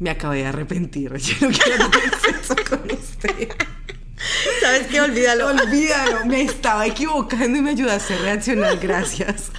[0.00, 3.48] Me acabé de arrepentir, yo no quiero tener sexo con usted.
[4.60, 5.00] ¿Sabes qué?
[5.00, 5.48] Olvídalo.
[5.48, 6.26] Olvídalo.
[6.26, 8.78] Me estaba equivocando y me ayudaste a reaccionar.
[8.78, 9.50] Gracias.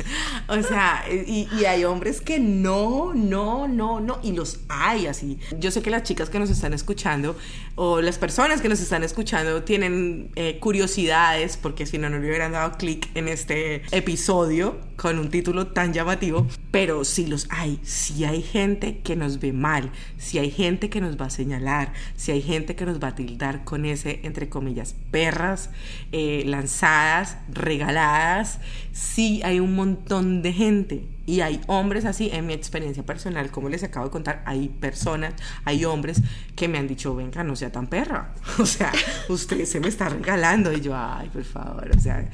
[0.47, 4.19] O sea, y, hay hombres que no, no, no, no.
[4.23, 5.39] Y los hay así.
[5.57, 7.35] Yo sé que las chicas que nos están escuchando
[7.75, 12.27] o las personas que nos están escuchando tienen eh, curiosidades porque si no, no le
[12.27, 16.47] hubieran dado clic en este episodio con un título tan llamativo.
[16.71, 17.79] Pero si los hay.
[17.83, 19.91] Si hay gente que nos ve mal.
[20.17, 21.93] Si hay gente que nos va a señalar.
[22.15, 24.74] Si hay gente que nos va a tildar con ese entre comillas,
[25.11, 25.69] perras
[26.11, 28.59] eh, lanzadas, regaladas.
[28.91, 33.67] Sí, hay un montón de gente y hay hombres así, en mi experiencia personal, como
[33.69, 35.33] les acabo de contar, hay personas,
[35.63, 36.21] hay hombres
[36.55, 38.33] que me han dicho, venga, no sea tan perra.
[38.65, 38.91] O sea,
[39.29, 40.71] usted se me está regalando.
[40.71, 41.91] Y yo, ay, por favor.
[41.95, 42.27] O sea,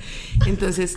[0.46, 0.96] entonces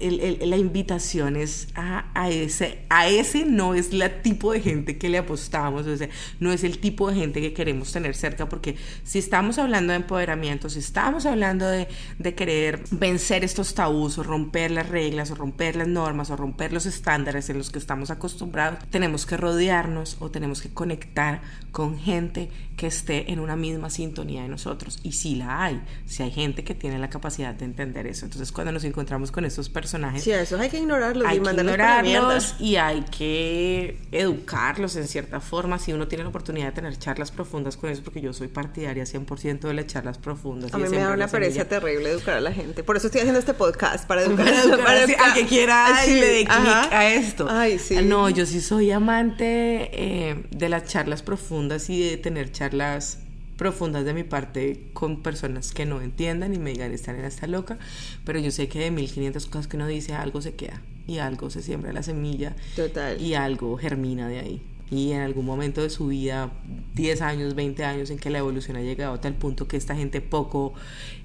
[0.00, 5.18] la invitación es a, ese, a ese no es el tipo de gente que le
[5.18, 9.18] apostamos, o sea, no es el tipo de gente que queremos tener cerca, porque si
[9.18, 11.88] estamos hablando de empoderamiento, si estamos hablando de,
[12.18, 16.72] de querer vencer estos tabús, o romper las reglas, o romper las normas, o romper
[16.72, 21.40] los estándares, en los que estamos acostumbrados, tenemos que rodearnos o tenemos que conectar
[21.72, 24.98] con gente que esté en una misma sintonía de nosotros.
[25.02, 28.24] Y si la hay, si hay gente que tiene la capacidad de entender eso.
[28.24, 31.50] Entonces, cuando nos encontramos con estos personajes, sí, eso hay que ignorarlos hay y que
[31.50, 35.78] ignorarlos y hay que educarlos en cierta forma.
[35.78, 39.04] Si uno tiene la oportunidad de tener charlas profundas con eso, porque yo soy partidaria
[39.04, 40.72] 100% de las charlas profundas.
[40.72, 42.82] A mí me da una pereza terrible educar a la gente.
[42.82, 44.46] Por eso estoy haciendo este podcast, para educar,
[44.82, 47.46] para educar, que quiera le dé clic a esto.
[47.48, 47.96] Ay, sí.
[48.02, 53.18] No, yo sí soy amante eh, de las charlas profundas y de tener charlas
[53.56, 57.46] profundas de mi parte con personas que no entiendan y me digan, están en esta
[57.46, 57.78] loca,
[58.24, 61.50] pero yo sé que de 1500 cosas que uno dice, algo se queda y algo
[61.50, 63.20] se siembra la semilla Total.
[63.20, 66.50] y algo germina de ahí y en algún momento de su vida,
[66.94, 69.94] 10 años, 20 años, en que la evolución ha llegado a tal punto que esta
[69.94, 70.74] gente poco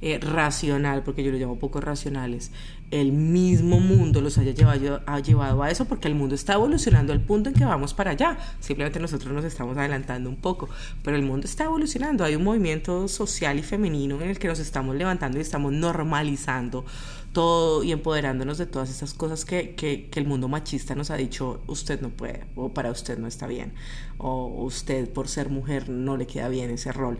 [0.01, 2.51] eh, racional, porque yo lo llamo poco racionales,
[2.91, 7.13] el mismo mundo los haya llevado, ha llevado a eso, porque el mundo está evolucionando
[7.13, 8.37] al punto en que vamos para allá.
[8.59, 10.69] Simplemente nosotros nos estamos adelantando un poco,
[11.03, 12.23] pero el mundo está evolucionando.
[12.23, 16.85] Hay un movimiento social y femenino en el que nos estamos levantando y estamos normalizando
[17.35, 21.61] todo y empoderándonos de todas esas cosas que, que, el mundo machista nos ha dicho,
[21.67, 23.73] usted no puede, o para usted no está bien,
[24.17, 27.19] o usted por ser mujer no le queda bien ese rol.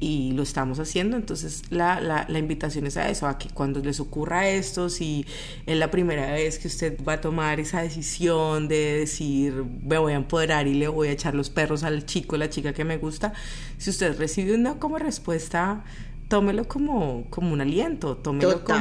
[0.00, 3.80] Y lo estamos haciendo, entonces la, la, la invitación es a eso, a que cuando
[3.80, 5.26] les ocurra esto, si
[5.66, 10.12] es la primera vez que usted va a tomar esa decisión de decir, me voy
[10.12, 12.96] a empoderar y le voy a echar los perros al chico, la chica que me
[12.96, 13.32] gusta,
[13.76, 15.82] si usted recibe una como respuesta
[16.28, 18.78] tómelo como, como un aliento, tómelo como,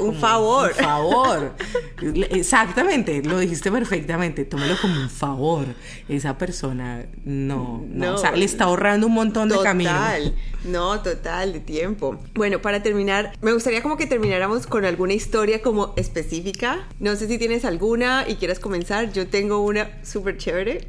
[0.00, 0.70] un favor.
[0.70, 1.52] Un favor.
[2.30, 5.66] Exactamente, lo dijiste perfectamente, tómelo como un favor.
[6.08, 9.90] Esa persona no, no, o sea, le está ahorrando un montón de camino.
[9.90, 12.18] Total, no, total, de tiempo.
[12.34, 16.88] Bueno, para terminar, me gustaría como que termináramos con alguna historia como específica.
[16.98, 19.12] No sé si tienes alguna y quieras comenzar.
[19.12, 20.88] Yo tengo una súper chévere.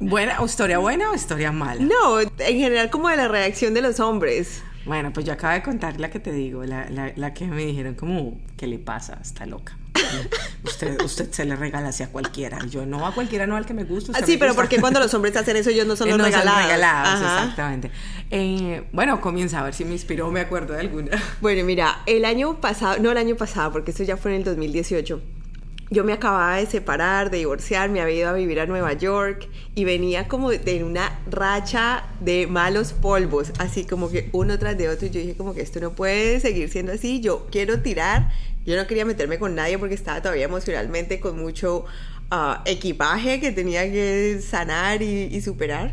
[0.00, 0.38] ¿Buena?
[0.44, 1.82] ¿Historia buena o historia mala?
[1.82, 4.62] No, en general como de la reacción de los hombres.
[4.86, 7.64] Bueno, pues yo acabo de contar la que te digo, la, la, la que me
[7.66, 9.18] dijeron como, ¿qué le pasa?
[9.20, 9.76] Está loca.
[10.64, 12.58] Usted, usted se le regala así a cualquiera.
[12.66, 14.12] Yo no a cualquiera, no al que me gusta.
[14.14, 16.32] Ah, sí, pero porque cuando los hombres hacen eso ellos no son los no son
[16.32, 16.62] regalados.
[16.64, 17.38] regalados, Ajá.
[17.42, 17.90] exactamente.
[18.30, 21.10] Eh, bueno, comienza a ver si me inspiró, me acuerdo de alguna.
[21.40, 24.44] Bueno, mira, el año pasado, no el año pasado, porque eso ya fue en el
[24.44, 25.20] 2018.
[25.92, 29.48] Yo me acababa de separar, de divorciar, me había ido a vivir a Nueva York
[29.74, 34.88] y venía como de una racha de malos polvos, así como que uno tras de
[34.88, 35.08] otro.
[35.08, 38.30] Y yo dije como que esto no puede seguir siendo así, yo quiero tirar.
[38.64, 41.86] Yo no quería meterme con nadie porque estaba todavía emocionalmente con mucho
[42.30, 45.92] ah, equipaje que tenía que sanar y, y superar.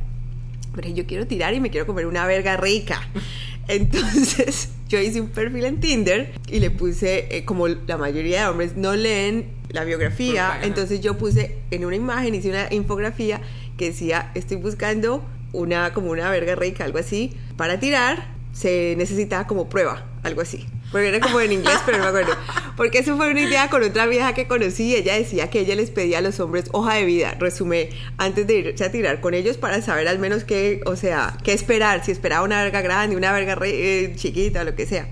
[0.76, 3.02] Pero yo quiero tirar y me quiero comer una verga rica.
[3.68, 8.48] Entonces yo hice un perfil en Tinder y le puse, eh, como la mayoría de
[8.48, 13.42] hombres no leen la biografía, entonces yo puse en una imagen, hice una infografía
[13.78, 19.46] que decía, estoy buscando una, como una verga rica, algo así, para tirar se necesitaba
[19.46, 20.66] como prueba, algo así.
[20.92, 22.34] Porque era como en inglés, pero no me acuerdo.
[22.78, 24.96] Porque eso fue una idea con otra vieja que conocí.
[24.96, 28.56] Ella decía que ella les pedía a los hombres hoja de vida, resume, antes de
[28.60, 32.06] irse a tirar con ellos para saber al menos qué, o sea, qué esperar.
[32.06, 35.08] Si esperaba una verga grande, una verga re- eh, chiquita, lo que sea.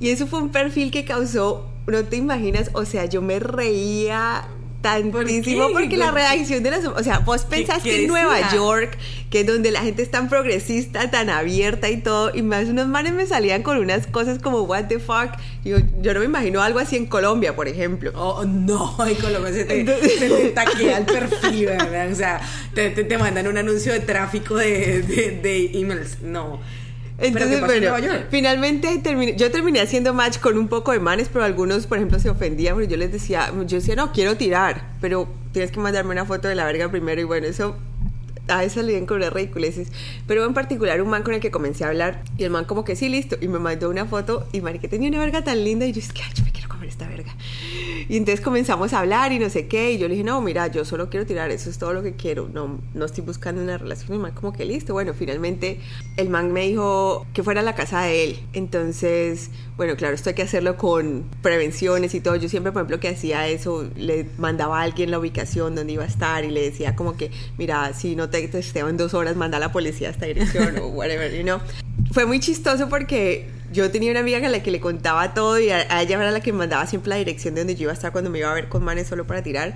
[0.00, 4.44] Y eso fue un perfil que causó, no te imaginas, o sea, yo me reía
[4.80, 6.84] tantísimo porque la reacción de las...
[6.84, 8.52] O sea, vos pensás que en Nueva?
[8.52, 8.98] York,
[9.30, 12.86] que es donde la gente es tan progresista, tan abierta y todo, y más unos
[12.86, 15.30] manes me salían con unas cosas como, what the fuck.
[15.64, 18.12] Yo, yo no me imagino algo así en Colombia, por ejemplo.
[18.14, 22.12] Oh, no, ay, Colombia se te, Entonces- se te taquea el perfil, ¿verdad?
[22.12, 22.40] O sea,
[22.74, 26.20] te, te, te mandan un anuncio de tráfico de, de, de emails.
[26.20, 26.60] No.
[27.16, 31.28] ¿Pero Entonces, en bueno, finalmente terminé, yo terminé haciendo match con un poco de manes,
[31.32, 34.94] pero algunos, por ejemplo, se ofendían porque yo les decía, yo decía, no, quiero tirar,
[35.00, 37.76] pero tienes que mandarme una foto de la verga primero y bueno, eso
[38.48, 39.88] a veces salían con las ridiculeces.
[40.26, 42.84] Pero en particular un man con el que comencé a hablar y el man como
[42.84, 45.86] que sí, listo, y me mandó una foto y marica tenía una verga tan linda
[45.86, 47.34] y yo es que, yo me quiero comer esta verga.
[48.08, 50.66] Y entonces comenzamos a hablar y no sé qué, y yo le dije, no, mira,
[50.66, 53.78] yo solo quiero tirar, eso es todo lo que quiero, no, no estoy buscando una
[53.78, 54.10] relación.
[54.10, 55.80] Y el man como que listo, bueno, finalmente
[56.16, 58.38] el man me dijo que fuera a la casa de él.
[58.52, 62.36] Entonces, bueno, claro, esto hay que hacerlo con prevenciones y todo.
[62.36, 66.04] Yo siempre, por ejemplo, que hacía eso, le mandaba a alguien la ubicación donde iba
[66.04, 69.34] a estar y le decía como que, mira, si no te testeo en dos horas,
[69.34, 71.58] manda a la policía a esta dirección o whatever, you know.
[72.12, 75.70] Fue muy chistoso porque yo tenía una amiga a la que le contaba todo y
[75.70, 78.12] a, ella era la que mandaba siempre la dirección de donde yo iba a estar
[78.12, 79.74] cuando me iba a ver con manes solo para tirar.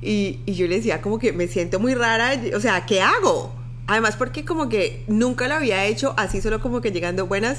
[0.00, 3.63] Y yo le decía como que me siento muy rara, o sea, ¿qué hago?
[3.86, 7.58] Además porque como que nunca lo había hecho así solo como que llegando buenas.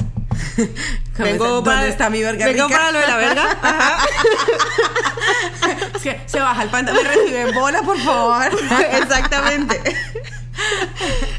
[1.38, 2.78] ¿Dónde está mi verga Vengo rica?
[2.78, 3.58] para lo de la verga.
[3.62, 4.06] Ajá.
[6.26, 8.46] Se baja el pantalón, me recibe en bola, por favor.
[9.02, 9.82] Exactamente.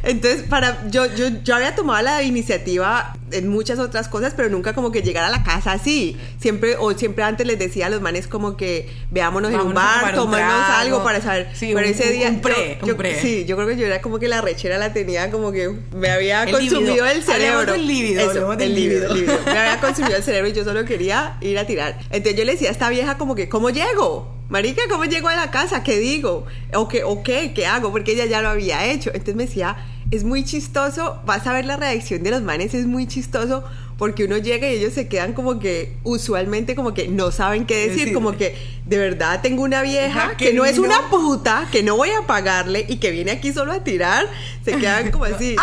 [0.03, 4.73] Entonces, para yo, yo, yo había tomado la iniciativa en muchas otras cosas, pero nunca
[4.75, 6.17] como que llegar a la casa así.
[6.39, 10.15] Siempre, o siempre antes les decía a los manes como que veámonos en un bar,
[10.15, 11.49] tomarnos algo para saber.
[11.55, 12.29] Sí, pero un- ese día.
[12.29, 13.21] un pre, yo- un yo- pre.
[13.21, 16.11] Sí, yo creo que yo era como que la rechera la tenía como que me
[16.11, 17.07] había El consumido líbido.
[17.07, 17.77] el cerebro.
[17.77, 19.13] Líbido, Eso, el líbido, líbido.
[19.13, 19.39] el líbido.
[19.47, 21.99] Me había consumido el cerebro y yo solo quería ir a tirar.
[22.11, 24.35] Entonces yo le decía a esta vieja como que, ¿cómo llego?
[24.49, 25.83] Marica, ¿cómo llego a la casa?
[25.83, 26.47] ¿Qué digo?
[26.75, 27.53] ¿O qué, o qué?
[27.53, 27.91] ¿Qué hago?
[27.91, 29.11] Porque ella ya lo había hecho.
[29.13, 29.77] Entonces me decía,
[30.11, 33.65] es muy chistoso, vas a ver la reacción de los manes, es muy chistoso
[33.99, 37.89] porque uno llega y ellos se quedan como que, usualmente como que no saben qué
[37.89, 41.67] decir, como que de verdad tengo una vieja Ajá, que que no es una puta,
[41.73, 44.27] que no voy a pagarle y que viene aquí solo a tirar,
[44.65, 45.57] se quedan como así.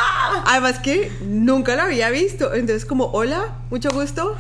[0.46, 4.36] Además que nunca lo había visto, entonces como, hola, mucho gusto,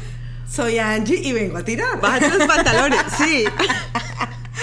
[0.50, 2.00] Soy Angie y vengo a tirar.
[2.00, 3.46] bájate los pantalones, sí.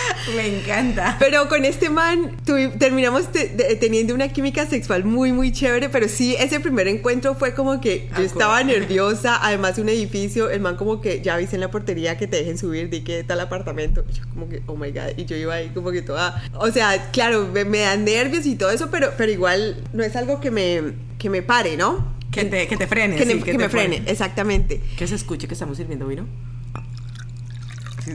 [0.37, 1.17] Me encanta.
[1.19, 2.37] Pero con este man
[2.79, 7.35] terminamos te- de- teniendo una química sexual muy, muy chévere, pero sí, ese primer encuentro
[7.35, 11.57] fue como que yo estaba nerviosa, además un edificio, el man como que ya avisa
[11.57, 14.63] en la portería que te dejen subir, di que tal apartamento, y yo como que,
[14.67, 17.81] oh my god, y yo iba ahí como que toda, o sea, claro, me, me
[17.81, 20.83] dan nervios y todo eso, pero, pero igual no es algo que me,
[21.19, 22.19] que me pare, ¿no?
[22.31, 23.17] Que te, que te frene.
[23.17, 24.11] Que, sí, me- que te me frene, pone.
[24.13, 24.81] exactamente.
[24.97, 26.27] Que se escuche que estamos sirviendo vino.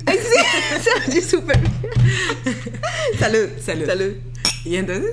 [0.05, 1.59] Ay, sí, se oye súper.
[3.19, 3.85] Salud, Salud.
[3.85, 4.13] salud.
[4.63, 5.11] Y entonces,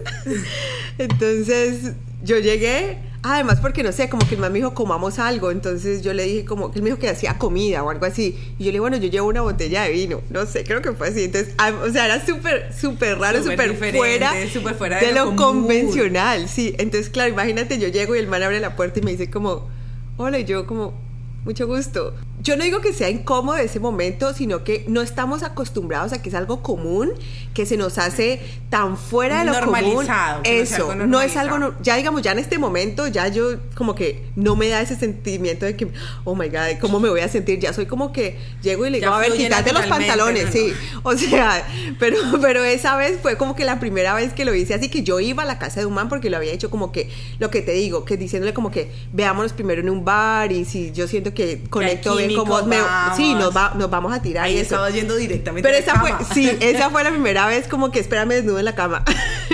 [0.98, 1.92] Entonces
[2.22, 6.02] yo llegué, además porque no sé, como que el man me dijo comamos algo, entonces
[6.02, 8.64] yo le dije como que él me dijo que hacía comida o algo así, y
[8.64, 11.08] yo le dije bueno yo llevo una botella de vino, no sé, creo que fue
[11.08, 14.32] así, entonces, o sea, era súper, súper raro, Súper fuera,
[14.76, 18.42] fuera de, de lo lo convencional, sí, entonces claro, imagínate yo llego y el man
[18.42, 19.68] abre la puerta y me dice como,
[20.16, 20.94] hola, y yo como,
[21.44, 26.12] mucho gusto, yo no digo que sea incómodo ese momento, sino que no estamos acostumbrados
[26.12, 27.12] a que es algo común,
[27.54, 30.56] que se nos hace tan fuera de lo normalizado, común.
[30.56, 34.56] Eso, no es algo, ya digamos, ya en este momento, ya yo como que no
[34.56, 35.88] me da ese sentimiento de que,
[36.24, 37.60] oh my God, ¿cómo me voy a sentir?
[37.60, 40.72] Ya soy como que llego y le digo, a ver, quítate los pantalones, sí.
[41.04, 41.64] O sea,
[42.00, 45.04] pero, pero esa vez fue como que la primera vez que lo hice, así que
[45.04, 47.50] yo iba a la casa de un man porque lo había hecho como que, lo
[47.50, 51.06] que te digo, que diciéndole como que veámonos primero en un bar y si yo
[51.06, 52.78] siento que conecto bien como me,
[53.16, 54.44] sí, nos, va, nos vamos a tirar.
[54.44, 57.90] Ahí y estaba yendo directamente Pero esa fue, sí, esa fue la primera vez como
[57.90, 59.04] que espérame desnudo en la cama.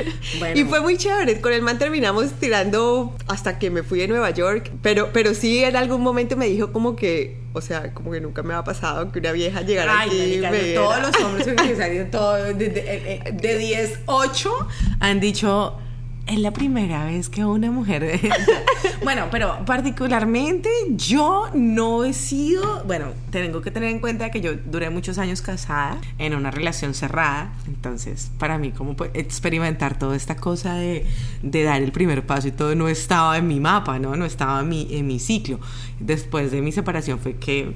[0.55, 1.41] y fue muy chévere.
[1.41, 4.71] Con el man terminamos tirando hasta que me fui a Nueva York.
[4.83, 8.43] Pero, pero sí, en algún momento me dijo como que, o sea, como que nunca
[8.43, 10.35] me ha pasado que una vieja llegara aquí.
[10.35, 14.69] y me todos los hombres que salieron todos de, de, de 10, 8
[15.01, 15.79] han dicho
[16.29, 18.21] es la primera vez que una mujer...
[19.03, 22.85] bueno, pero particularmente yo no he sido...
[22.85, 26.93] Bueno, tengo que tener en cuenta que yo duré muchos años casada en una relación
[26.93, 27.53] cerrada.
[27.67, 31.07] Entonces, para mí, como experimentar toda esta cosa de,
[31.43, 34.15] de, dar el primer paso y todo no estaba en mi mapa, ¿no?
[34.15, 35.61] No estaba en mi, en mi ciclo.
[35.99, 37.75] Después de mi separación fue que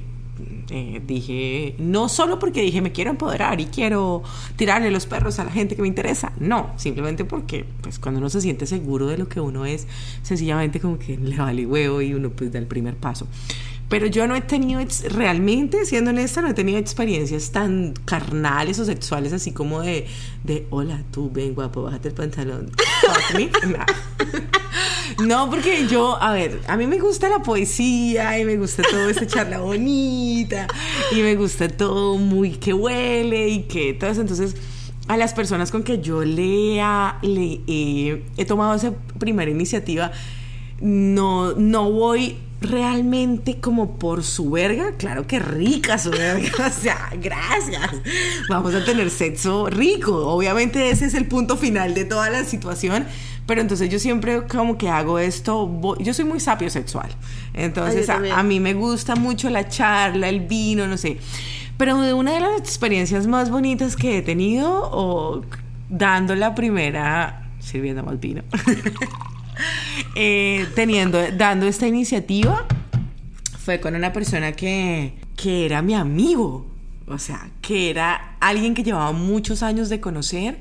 [0.69, 4.23] eh, dije, no solo porque dije me quiero empoderar y quiero
[4.55, 8.29] tirarle los perros a la gente que me interesa, no, simplemente porque pues cuando uno
[8.29, 9.87] se siente seguro de lo que uno es,
[10.23, 13.27] sencillamente como que le vale huevo y uno pues da el primer paso.
[13.89, 18.85] Pero yo no he tenido, realmente, siendo honesta, no he tenido experiencias tan carnales o
[18.85, 20.07] sexuales así como de,
[20.43, 22.71] de hola, tú ven guapo, bájate el pantalón.
[25.19, 29.09] No, porque yo, a ver, a mí me gusta la poesía y me gusta todo
[29.09, 30.67] esta charla bonita
[31.11, 34.21] y me gusta todo muy que huele y que todo eso.
[34.21, 34.55] Entonces,
[35.07, 37.61] a las personas con que yo lea, le,
[38.37, 40.11] he tomado esa primera iniciativa,
[40.79, 47.09] no, no voy realmente como por su verga, claro que rica su verga, o sea,
[47.21, 47.91] gracias,
[48.49, 53.05] vamos a tener sexo rico, obviamente ese es el punto final de toda la situación,
[53.45, 57.09] pero entonces yo siempre como que hago esto, yo soy muy sapio sexual,
[57.53, 61.17] entonces a, mí me gusta mucho la charla, el vino, no sé,
[61.77, 65.41] pero una de las experiencias más bonitas que he tenido o
[65.89, 68.43] dando la primera, sirviendo mal vino.
[70.15, 72.65] Eh, teniendo, dando esta iniciativa,
[73.59, 76.65] fue con una persona que, que era mi amigo.
[77.07, 80.59] O sea, que era alguien que llevaba muchos años de conocer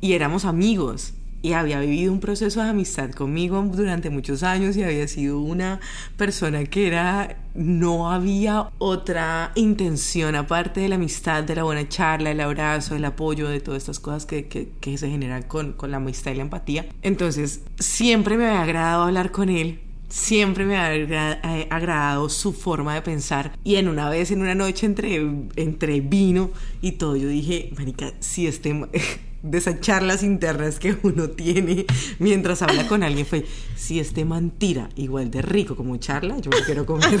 [0.00, 4.82] y éramos amigos y había vivido un proceso de amistad conmigo durante muchos años y
[4.82, 5.80] había sido una
[6.16, 12.32] persona que era, no había otra intención aparte de la amistad, de la buena charla,
[12.32, 15.98] el abrazo, el apoyo, de todas estas cosas que, que, se generan con, con la
[15.98, 16.86] amistad y la empatía.
[17.02, 22.94] Entonces, siempre me había agradado hablar con él, siempre me ha eh, agradado su forma
[22.94, 25.20] de pensar y en una vez en una noche entre,
[25.56, 26.50] entre vino
[26.80, 28.72] y todo yo dije marica si este
[29.42, 31.86] de esas charlas internas que uno tiene
[32.18, 33.46] mientras habla con alguien fue,
[33.76, 37.20] si este man tira igual de rico como charla, yo me quiero comer.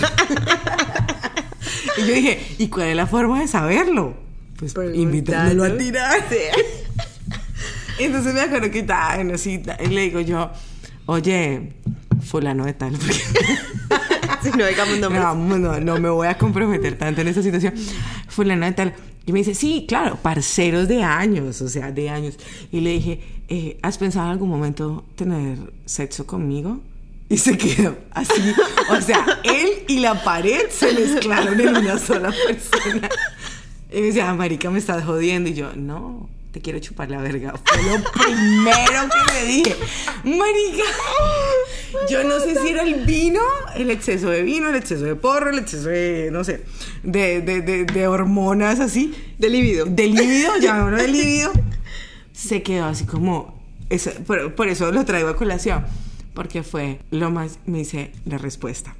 [1.96, 4.16] y yo dije, ¿y cuál es la forma de saberlo?
[4.58, 6.24] Pues invitándolo a tirar.
[7.98, 10.50] Entonces me acuerdo que estaba en cita y le digo yo,
[11.06, 11.72] oye,
[12.28, 14.56] fulano de tal, porque...
[14.56, 17.74] no digamos No, no, no me voy a comprometer tanto en esa situación.
[18.28, 18.94] Fulano de tal
[19.28, 22.38] y me dice, sí, claro, parceros de años, o sea, de años.
[22.72, 23.20] Y le dije,
[23.50, 26.80] eh, ¿has pensado en algún momento tener sexo conmigo?
[27.28, 28.54] Y se quedó así.
[28.90, 33.10] O sea, él y la pared se mezclaron en una sola persona.
[33.92, 35.50] Y me decía, marica, me estás jodiendo.
[35.50, 37.54] Y yo, no, te quiero chupar la verga.
[37.64, 39.76] Fue lo primero que le dije.
[40.24, 40.84] Marica,
[42.10, 43.40] yo no sé si era el vino,
[43.74, 46.64] el exceso de vino, el exceso de porro, el exceso de, no sé,
[47.02, 49.14] de, de, de, hormonas así.
[49.38, 49.86] De líbido.
[49.86, 51.52] De líbido, llamémoslo de líbido.
[52.32, 53.60] Se quedó así como...
[54.26, 55.84] por, por eso lo traigo a colación.
[56.34, 57.58] Porque fue lo más...
[57.66, 58.94] Me dice la respuesta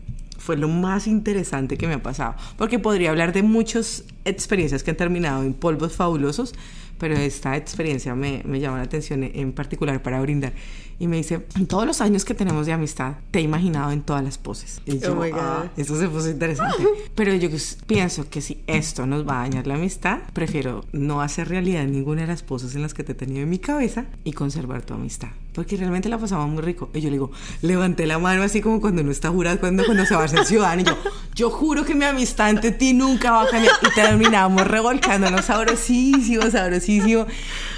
[0.48, 2.34] fue lo más interesante que me ha pasado.
[2.56, 6.54] Porque podría hablar de muchas experiencias que han terminado en polvos fabulosos,
[6.98, 10.52] pero esta experiencia me, me llama la atención en particular para brindar.
[11.00, 14.02] Y me dice, en todos los años que tenemos de amistad, te he imaginado en
[14.02, 14.82] todas las poses.
[14.84, 15.38] Y yo, oh my God.
[15.40, 16.84] Ah, eso se puso interesante.
[17.14, 17.48] pero yo
[17.86, 22.22] pienso que si esto nos va a dañar la amistad, prefiero no hacer realidad ninguna
[22.22, 24.94] de las poses en las que te he tenido en mi cabeza y conservar tu
[24.94, 25.28] amistad.
[25.52, 26.90] Porque realmente la pasamos muy rico.
[26.94, 27.30] Y yo le digo,
[27.62, 30.44] levanté la mano así como cuando no está jurado, cuando, cuando se va a ser
[30.44, 30.82] ciudadano.
[30.82, 30.96] Y yo,
[31.34, 33.74] yo juro que mi amistad ante ti nunca va a cambiar.
[33.82, 37.26] Y terminamos revolcándonos sabrosísimo, sabrosísimo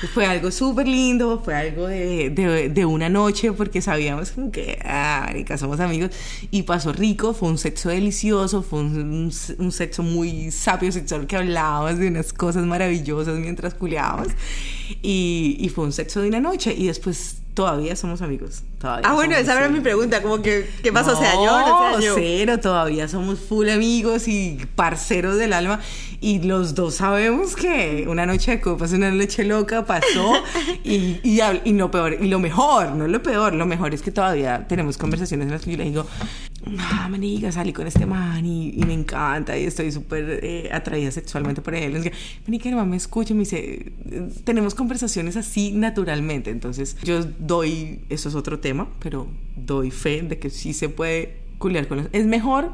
[0.08, 2.30] fue algo súper lindo, fue algo de,
[2.72, 6.10] de, una noche porque sabíamos que, ah, marica, somos amigos.
[6.50, 11.36] Y pasó rico, fue un sexo delicioso, fue un, un, sexo muy sabio sexual que
[11.36, 14.28] hablábamos de unas cosas maravillosas mientras culeábamos.
[15.02, 16.74] Y, y fue un sexo de una noche.
[16.76, 18.62] Y después todavía somos amigos.
[18.82, 21.16] ah, bueno, esa era mi pregunta, como que, ¿qué pasó?
[21.16, 25.80] ¿Se año no se cero, todavía somos full amigos y parceros del alma.
[26.20, 30.34] Y los dos sabemos que una noche de copas, una noche loca pasó.
[30.84, 34.10] y, y, y, lo peor, y lo mejor, no lo peor, lo mejor es que
[34.10, 36.06] todavía tenemos conversaciones en las que yo le digo,
[36.78, 41.62] ah, maniga, salí con este man y, me encanta y estoy súper eh, atraída sexualmente
[41.62, 41.96] por él.
[41.96, 42.12] Es que,
[42.68, 43.92] el me escucha y me dice,
[44.44, 46.50] tenemos conversaciones así naturalmente.
[46.50, 51.38] Entonces, yo doy, eso es otro tema, pero doy fe de que sí se puede
[51.58, 52.06] culiar con los...
[52.12, 52.72] Es mejor,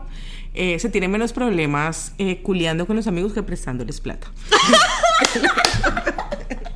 [0.55, 4.33] eh, se tiene menos problemas eh, culiando con los amigos que prestándoles plata.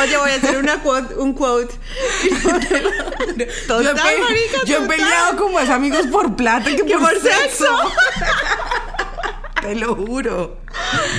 [0.00, 1.74] Oye, voy a hacer una quote, un quote.
[3.66, 7.20] Total, yo he, marica, yo he peleado con mis amigos por plata que, por, por,
[7.20, 7.66] sexo.
[9.62, 10.58] Te lo juro.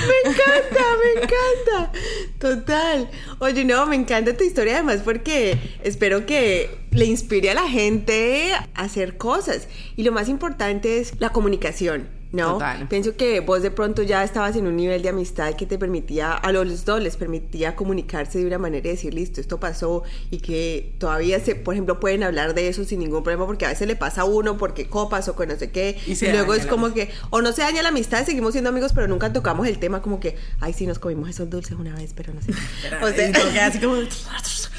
[0.06, 1.92] Me encanta, me encanta.
[2.38, 3.10] Total.
[3.38, 8.52] Oye, no, me encanta tu historia además porque espero que le inspire a la gente
[8.52, 9.68] a hacer cosas.
[9.96, 12.08] Y lo más importante es la comunicación.
[12.34, 12.58] ¿No?
[12.88, 16.32] Pienso que vos de pronto ya estabas en un nivel de amistad que te permitía,
[16.32, 20.38] a los dos les permitía comunicarse de una manera y decir, listo, esto pasó y
[20.38, 23.86] que todavía se, por ejemplo, pueden hablar de eso sin ningún problema porque a veces
[23.86, 26.92] le pasa a uno porque copas o con no sé qué y, luego es como
[26.92, 30.02] que, o no se daña la amistad, seguimos siendo amigos pero nunca tocamos el tema
[30.02, 32.52] como que, ay, sí, nos comimos esos dulces una vez, pero no sé.
[33.02, 33.08] o
[33.52, 33.94] sea, así como...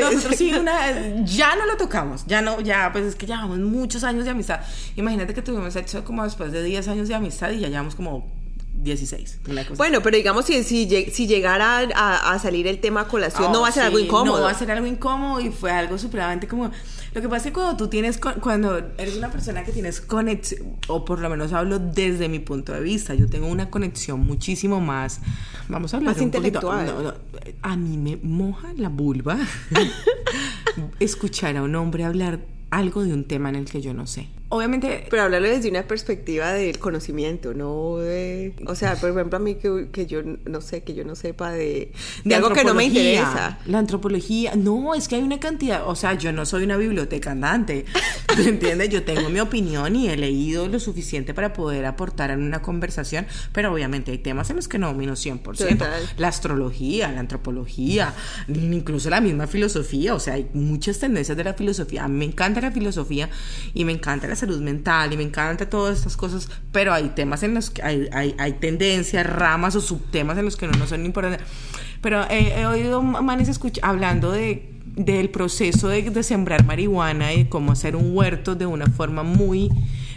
[0.00, 0.90] nosotros sí una,
[1.24, 4.60] ya no lo tocamos, ya no, ya, pues es que llevamos muchos años de amistad.
[4.96, 8.39] Imagínate que tuvimos sexo como después de 10 años de amistad y ya llevamos como
[8.82, 9.40] 16.
[9.76, 13.72] Bueno, pero digamos, si, si, si llegara a, salir el tema colación, no va a
[13.72, 14.38] ser algo incómodo.
[14.38, 16.70] No va a ser algo incómodo y fue algo supremamente como...
[17.12, 20.76] Lo que pasa es que cuando tú tienes, cuando eres una persona que tienes conexión,
[20.86, 24.80] o por lo menos hablo desde mi punto de vista, yo tengo una conexión muchísimo
[24.80, 25.20] más,
[25.68, 27.16] vamos a hablar más intelectual.
[27.62, 29.36] a mí me moja la vulva
[31.00, 34.28] escuchar a un hombre hablar algo de un tema en el que yo no sé.
[34.52, 35.06] Obviamente...
[35.08, 38.52] Pero hablarlo desde una perspectiva del conocimiento, no de...
[38.66, 41.92] O sea, por ejemplo, a mí que, yo no sé, que yo no sepa de,
[42.24, 43.60] de, algo que no me interesa.
[43.66, 47.30] La antropología, no, es que hay una cantidad, o sea, yo no soy una biblioteca
[47.30, 47.84] andante,
[48.36, 48.88] ¿me entiendes?
[48.88, 53.26] Yo tengo mi opinión y he leído lo suficiente para poder aportar en una conversación,
[53.52, 55.86] pero obviamente hay temas en los que no domino 100%.
[56.16, 58.14] La astrología, la antropología,
[58.48, 62.04] incluso la misma filosofía, o sea, hay muchas tendencias de la filosofía.
[62.04, 63.30] A mí me encanta la filosofía
[63.74, 67.42] y me encanta la salud mental y me encanta todas estas cosas, pero hay temas
[67.42, 71.04] en los que hay, hay, tendencias, ramas o subtemas en los que no, no son
[71.04, 71.46] importantes.
[72.00, 77.96] Pero he oído manes hablando de del proceso de, de, sembrar marihuana y cómo hacer
[77.96, 79.70] un huerto de una forma muy,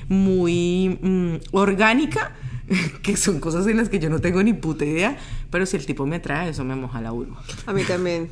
[0.09, 2.31] muy mm, orgánica,
[3.03, 5.17] que son cosas en las que yo no tengo ni puta idea,
[5.49, 7.41] pero si el tipo me atrae, eso me moja la vulva.
[7.65, 8.29] A mí también.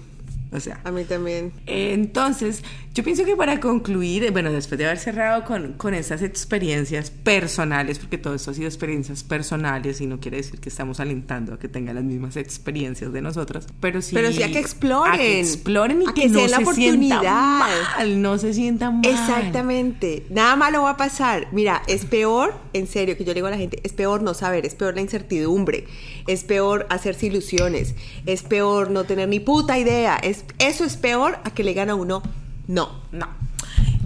[0.52, 0.82] O sea.
[0.84, 1.54] A mí también.
[1.66, 7.10] Entonces, yo pienso que para concluir, bueno, después de haber cerrado con, con esas experiencias
[7.10, 11.54] personales, porque todo esto ha sido experiencias personales y no quiere decir que estamos alentando
[11.54, 14.14] a que tengan las mismas experiencias de nosotras, pero sí.
[14.14, 15.14] Pero sí a que exploren.
[15.14, 17.22] A que exploren y que, no se oportunidad.
[17.24, 19.10] mal, no se sientan mal.
[19.10, 20.26] Exactamente.
[20.30, 21.48] Nada malo va a pasar.
[21.54, 24.34] Mira, es peor, en serio, que yo le digo a la gente, es peor no
[24.34, 25.86] saber, es peor la incertidumbre,
[26.28, 27.96] es peor hacerse ilusiones,
[28.26, 31.96] es peor no tener ni puta idea, es, eso es peor a que le gana
[31.96, 32.22] uno
[32.68, 33.28] no, no.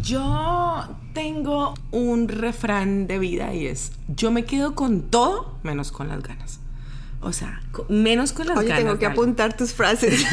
[0.01, 6.07] Yo tengo un refrán de vida y es, yo me quedo con todo menos con
[6.07, 6.59] las ganas.
[7.25, 7.59] O sea,
[7.89, 8.83] menos con las Oye, ganas.
[8.83, 10.23] tengo que apuntar tus frases.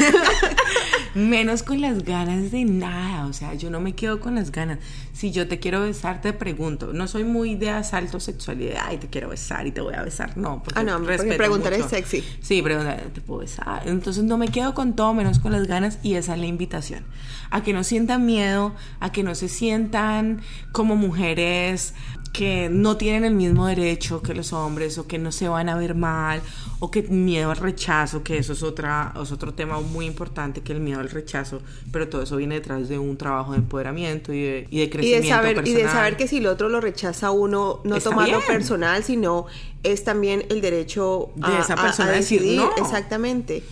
[1.15, 3.25] menos con las ganas de nada.
[3.25, 4.77] O sea, yo no me quedo con las ganas.
[5.11, 6.93] Si yo te quiero besar, te pregunto.
[6.93, 8.83] No soy muy de asalto sexualidad.
[8.85, 10.37] Ay, te quiero besar y te voy a besar.
[10.37, 12.23] No, porque ah, no, porque preguntar es sexy.
[12.41, 13.81] Sí, preguntar, te puedo besar.
[13.87, 17.03] Entonces no me quedo con todo menos con las ganas y esa es la invitación.
[17.49, 21.95] A que no sientan miedo, a que no se sientan como mujeres
[22.33, 25.77] que no tienen el mismo derecho que los hombres o que no se van a
[25.77, 26.41] ver mal
[26.79, 30.73] o que miedo al rechazo, que eso es, otra, es otro tema muy importante que
[30.73, 31.61] el miedo al rechazo,
[31.91, 35.25] pero todo eso viene detrás de un trabajo de empoderamiento y de, y de crecimiento.
[35.25, 35.79] Y de, saber, personal.
[35.79, 39.45] y de saber que si el otro lo rechaza uno, no tomarlo personal, sino
[39.83, 42.71] es también el derecho de esa persona a, decir no.
[42.77, 43.63] Exactamente.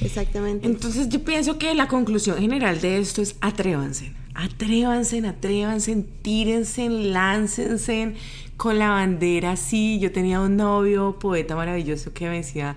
[0.00, 0.66] Exactamente.
[0.66, 4.14] Entonces yo pienso que la conclusión general de esto es atrévanse.
[4.38, 8.14] Atrévanse, atrévanse, tírense, láncense,
[8.58, 9.98] con la bandera sí.
[9.98, 12.76] Yo tenía un novio, poeta maravilloso, que me decía,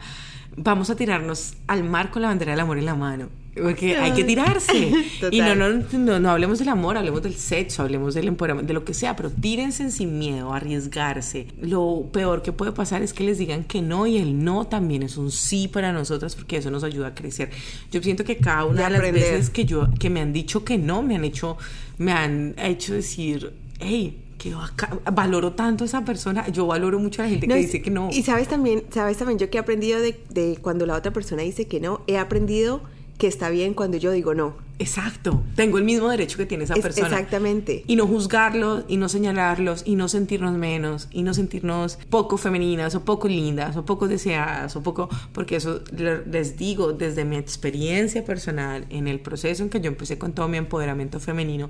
[0.56, 3.28] vamos a tirarnos al mar con la bandera del amor en la mano.
[3.62, 4.92] Porque hay que tirarse.
[5.32, 8.74] y no, no, no, no, hablemos del amor, hablemos del sexo, hablemos del empoderamiento, de
[8.74, 11.48] lo que sea, pero tírense sin miedo, arriesgarse.
[11.62, 15.04] Lo peor que puede pasar es que les digan que no y el no también
[15.04, 17.50] es un sí para nosotras porque eso nos ayuda a crecer.
[17.92, 20.78] Yo siento que cada una de, las veces que yo que me han dicho que
[20.78, 21.58] no, me han hecho
[21.98, 24.56] me han hecho decir, hey, que
[25.12, 28.10] valoro tanto a esa persona, yo valoro mucho a la gente que dice que no.
[28.12, 31.44] Y sabes también, sabes también yo que he aprendido de, de cuando la otra persona
[31.44, 32.82] dice que no, he aprendido
[33.20, 34.56] que está bien cuando yo digo no.
[34.80, 37.10] Exacto, tengo el mismo derecho que tiene esa persona.
[37.10, 37.84] Exactamente.
[37.86, 42.96] Y no juzgarlos, y no señalarlos, y no sentirnos menos, y no sentirnos poco femeninas,
[42.96, 48.24] o poco lindas, o poco deseadas, o poco, porque eso les digo desde mi experiencia
[48.24, 51.70] personal, en el proceso en que yo empecé con todo mi empoderamiento femenino,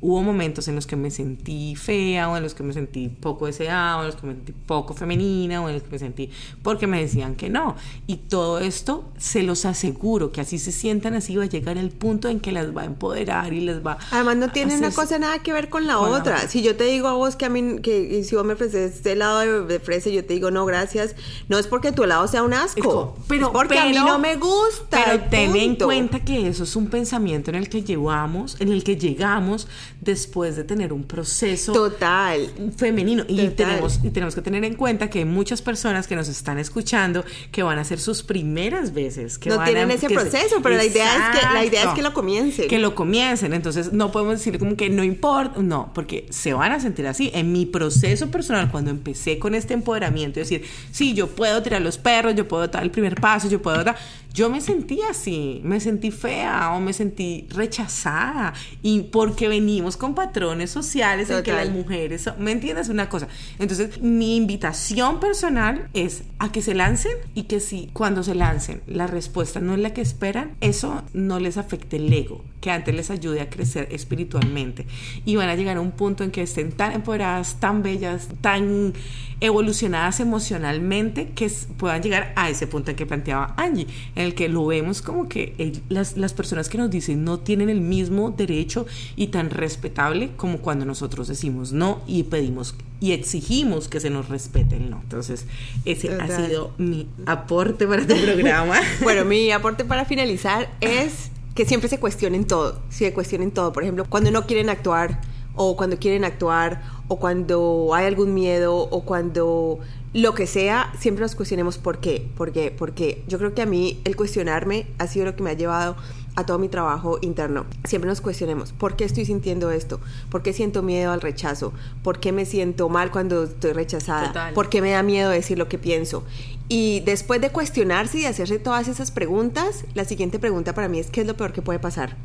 [0.00, 3.46] hubo momentos en los que me sentí fea o en los que me sentí poco
[3.46, 6.30] deseada o en los que me sentí poco femenina o en los que me sentí
[6.62, 7.74] porque me decían que no.
[8.06, 11.90] Y todo esto se los aseguro que así se sientan así va a llegar el
[11.90, 15.18] punto en que las va a empoderar y les va Además no tiene una cosa
[15.18, 16.46] nada que ver con la otra.
[16.48, 19.12] Si yo te digo a vos que a mí que si vos me ofreces este
[19.12, 21.14] helado de, fresa yo te digo no gracias,
[21.48, 25.02] no es porque tu helado sea un asco, pero porque a mí no me gusta.
[25.04, 28.84] Pero ten en cuenta que eso es un pensamiento en el que llevamos, en el
[28.84, 29.66] que llegamos
[30.00, 32.50] después de tener un proceso total.
[32.76, 33.24] femenino.
[33.28, 36.58] Y tenemos y tenemos que tener en cuenta que hay muchas personas que nos están
[36.58, 40.84] escuchando que van a ser sus primeras veces que no tienen ese proceso pero la
[40.84, 42.68] idea es que la idea es que lo comiencen.
[42.68, 43.52] Que lo comiencen.
[43.52, 47.30] Entonces no podemos decir como que no importa no porque se van a sentir así.
[47.34, 51.98] En mi proceso personal cuando empecé con este empoderamiento decir sí yo puedo tirar los
[51.98, 53.96] perros yo puedo dar el primer paso yo puedo dar
[54.38, 58.54] yo me sentí así, me sentí fea o me sentí rechazada.
[58.82, 63.26] Y porque venimos con patrones sociales en que las mujeres, ¿me entiendes una cosa?
[63.58, 68.80] Entonces, mi invitación personal es a que se lancen y que si cuando se lancen
[68.86, 72.94] la respuesta no es la que esperan, eso no les afecte el ego, que antes
[72.94, 74.86] les ayude a crecer espiritualmente.
[75.24, 78.92] Y van a llegar a un punto en que estén tan empoderadas, tan bellas, tan
[79.40, 84.48] evolucionadas emocionalmente, que puedan llegar a ese punto en que planteaba Angie, en el que
[84.48, 88.86] lo vemos como que las, las personas que nos dicen no tienen el mismo derecho
[89.16, 94.28] y tan respetable como cuando nosotros decimos no y pedimos y exigimos que se nos
[94.28, 95.00] respete el no.
[95.00, 95.46] Entonces,
[95.84, 98.76] ese ha sido mi aporte para este programa.
[99.02, 103.72] bueno, mi aporte para finalizar es que siempre se cuestionen todo, se cuestionen todo.
[103.72, 105.20] Por ejemplo, cuando no quieren actuar
[105.54, 109.80] o cuando quieren actuar o cuando hay algún miedo o cuando
[110.14, 113.66] lo que sea, siempre nos cuestionemos por qué, por qué, porque yo creo que a
[113.66, 115.96] mí el cuestionarme ha sido lo que me ha llevado
[116.34, 117.66] a todo mi trabajo interno.
[117.84, 120.00] Siempre nos cuestionemos, ¿por qué estoy sintiendo esto?
[120.30, 121.72] ¿Por qué siento miedo al rechazo?
[122.02, 124.52] ¿Por qué me siento mal cuando estoy rechazada?
[124.54, 126.24] ¿Por qué me da miedo decir lo que pienso?
[126.68, 131.10] Y después de cuestionarse y hacerse todas esas preguntas, la siguiente pregunta para mí es,
[131.10, 132.16] ¿qué es lo peor que puede pasar?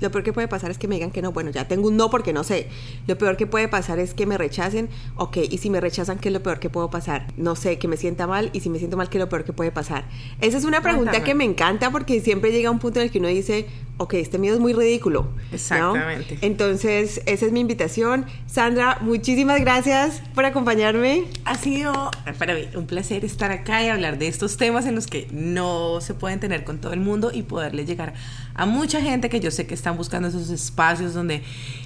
[0.00, 1.32] Lo peor que puede pasar es que me digan que no.
[1.32, 2.68] Bueno, ya tengo un no porque no sé.
[3.06, 4.88] Lo peor que puede pasar es que me rechacen.
[5.16, 7.26] Ok, y si me rechazan, ¿qué es lo peor que puedo pasar?
[7.36, 8.50] No sé, que me sienta mal.
[8.52, 10.04] Y si me siento mal, ¿qué es lo peor que puede pasar?
[10.40, 13.18] Esa es una pregunta que me encanta porque siempre llega un punto en el que
[13.18, 13.66] uno dice,
[14.00, 15.28] ok, este miedo es muy ridículo.
[15.52, 16.38] Exactamente.
[16.40, 18.24] Entonces, esa es mi invitación.
[18.46, 21.24] Sandra, muchísimas gracias por acompañarme.
[21.44, 25.06] Ha sido para mí un placer estar acá y hablar de estos temas en los
[25.06, 28.14] que no se pueden tener con todo el mundo y poderle llegar
[28.54, 31.42] a mucha gente que yo sé que están buscando esos espacios donde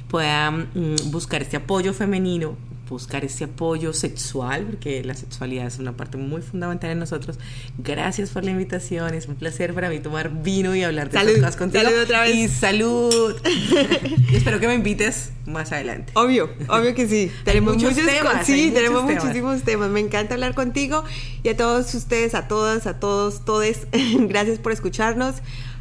[0.07, 2.57] puedan mm, buscar este apoyo femenino
[2.89, 7.39] buscar ese apoyo sexual, porque la sexualidad es una parte muy fundamental en nosotros.
[7.79, 11.35] Gracias por la invitación, es un placer para mí tomar vino y hablar de salud,
[11.35, 11.85] cosas contigo.
[11.85, 12.35] Salud otra vez.
[12.35, 13.37] Y salud.
[14.31, 16.13] y espero que me invites más adelante.
[16.15, 17.31] Obvio, obvio que sí.
[17.45, 18.47] Tenemos muchos, temas.
[18.47, 19.91] Sí, tenemos muchísimos temas.
[19.91, 21.05] Me encanta hablar contigo
[21.43, 23.87] y a todos ustedes, a todas, a todos, todes.
[24.19, 25.37] Gracias por escucharnos.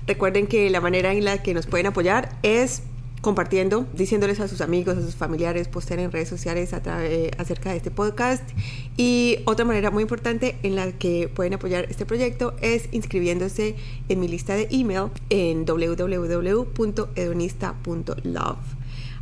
[0.08, 2.84] Recuerden que la manera en la que nos pueden apoyar es
[3.24, 7.90] compartiendo, diciéndoles a sus amigos, a sus familiares, postear en redes sociales acerca de este
[7.90, 8.44] podcast.
[8.98, 13.78] Y otra manera muy importante en la que pueden apoyar este proyecto es inscribiéndose
[14.10, 18.58] en mi lista de email en www.edonista.love.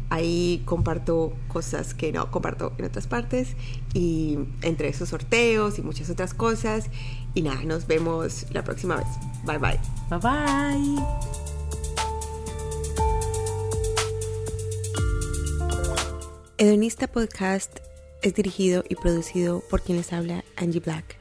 [0.10, 3.50] Ahí comparto cosas que no comparto en otras partes
[3.94, 6.90] y entre esos sorteos y muchas otras cosas.
[7.36, 9.06] Y nada, nos vemos la próxima vez.
[9.46, 9.80] Bye bye.
[10.10, 10.96] Bye bye.
[16.62, 17.80] Hedonista Podcast
[18.22, 21.18] es dirigido y producido por quien les habla Angie Black.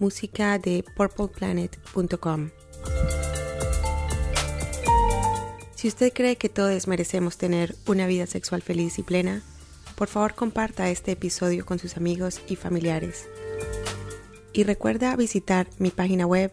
[0.00, 2.50] Música de purpleplanet.com.
[5.76, 9.44] Si usted cree que todos merecemos tener una vida sexual feliz y plena,
[9.94, 13.28] por favor comparta este episodio con sus amigos y familiares.
[14.52, 16.50] Y recuerda visitar mi página web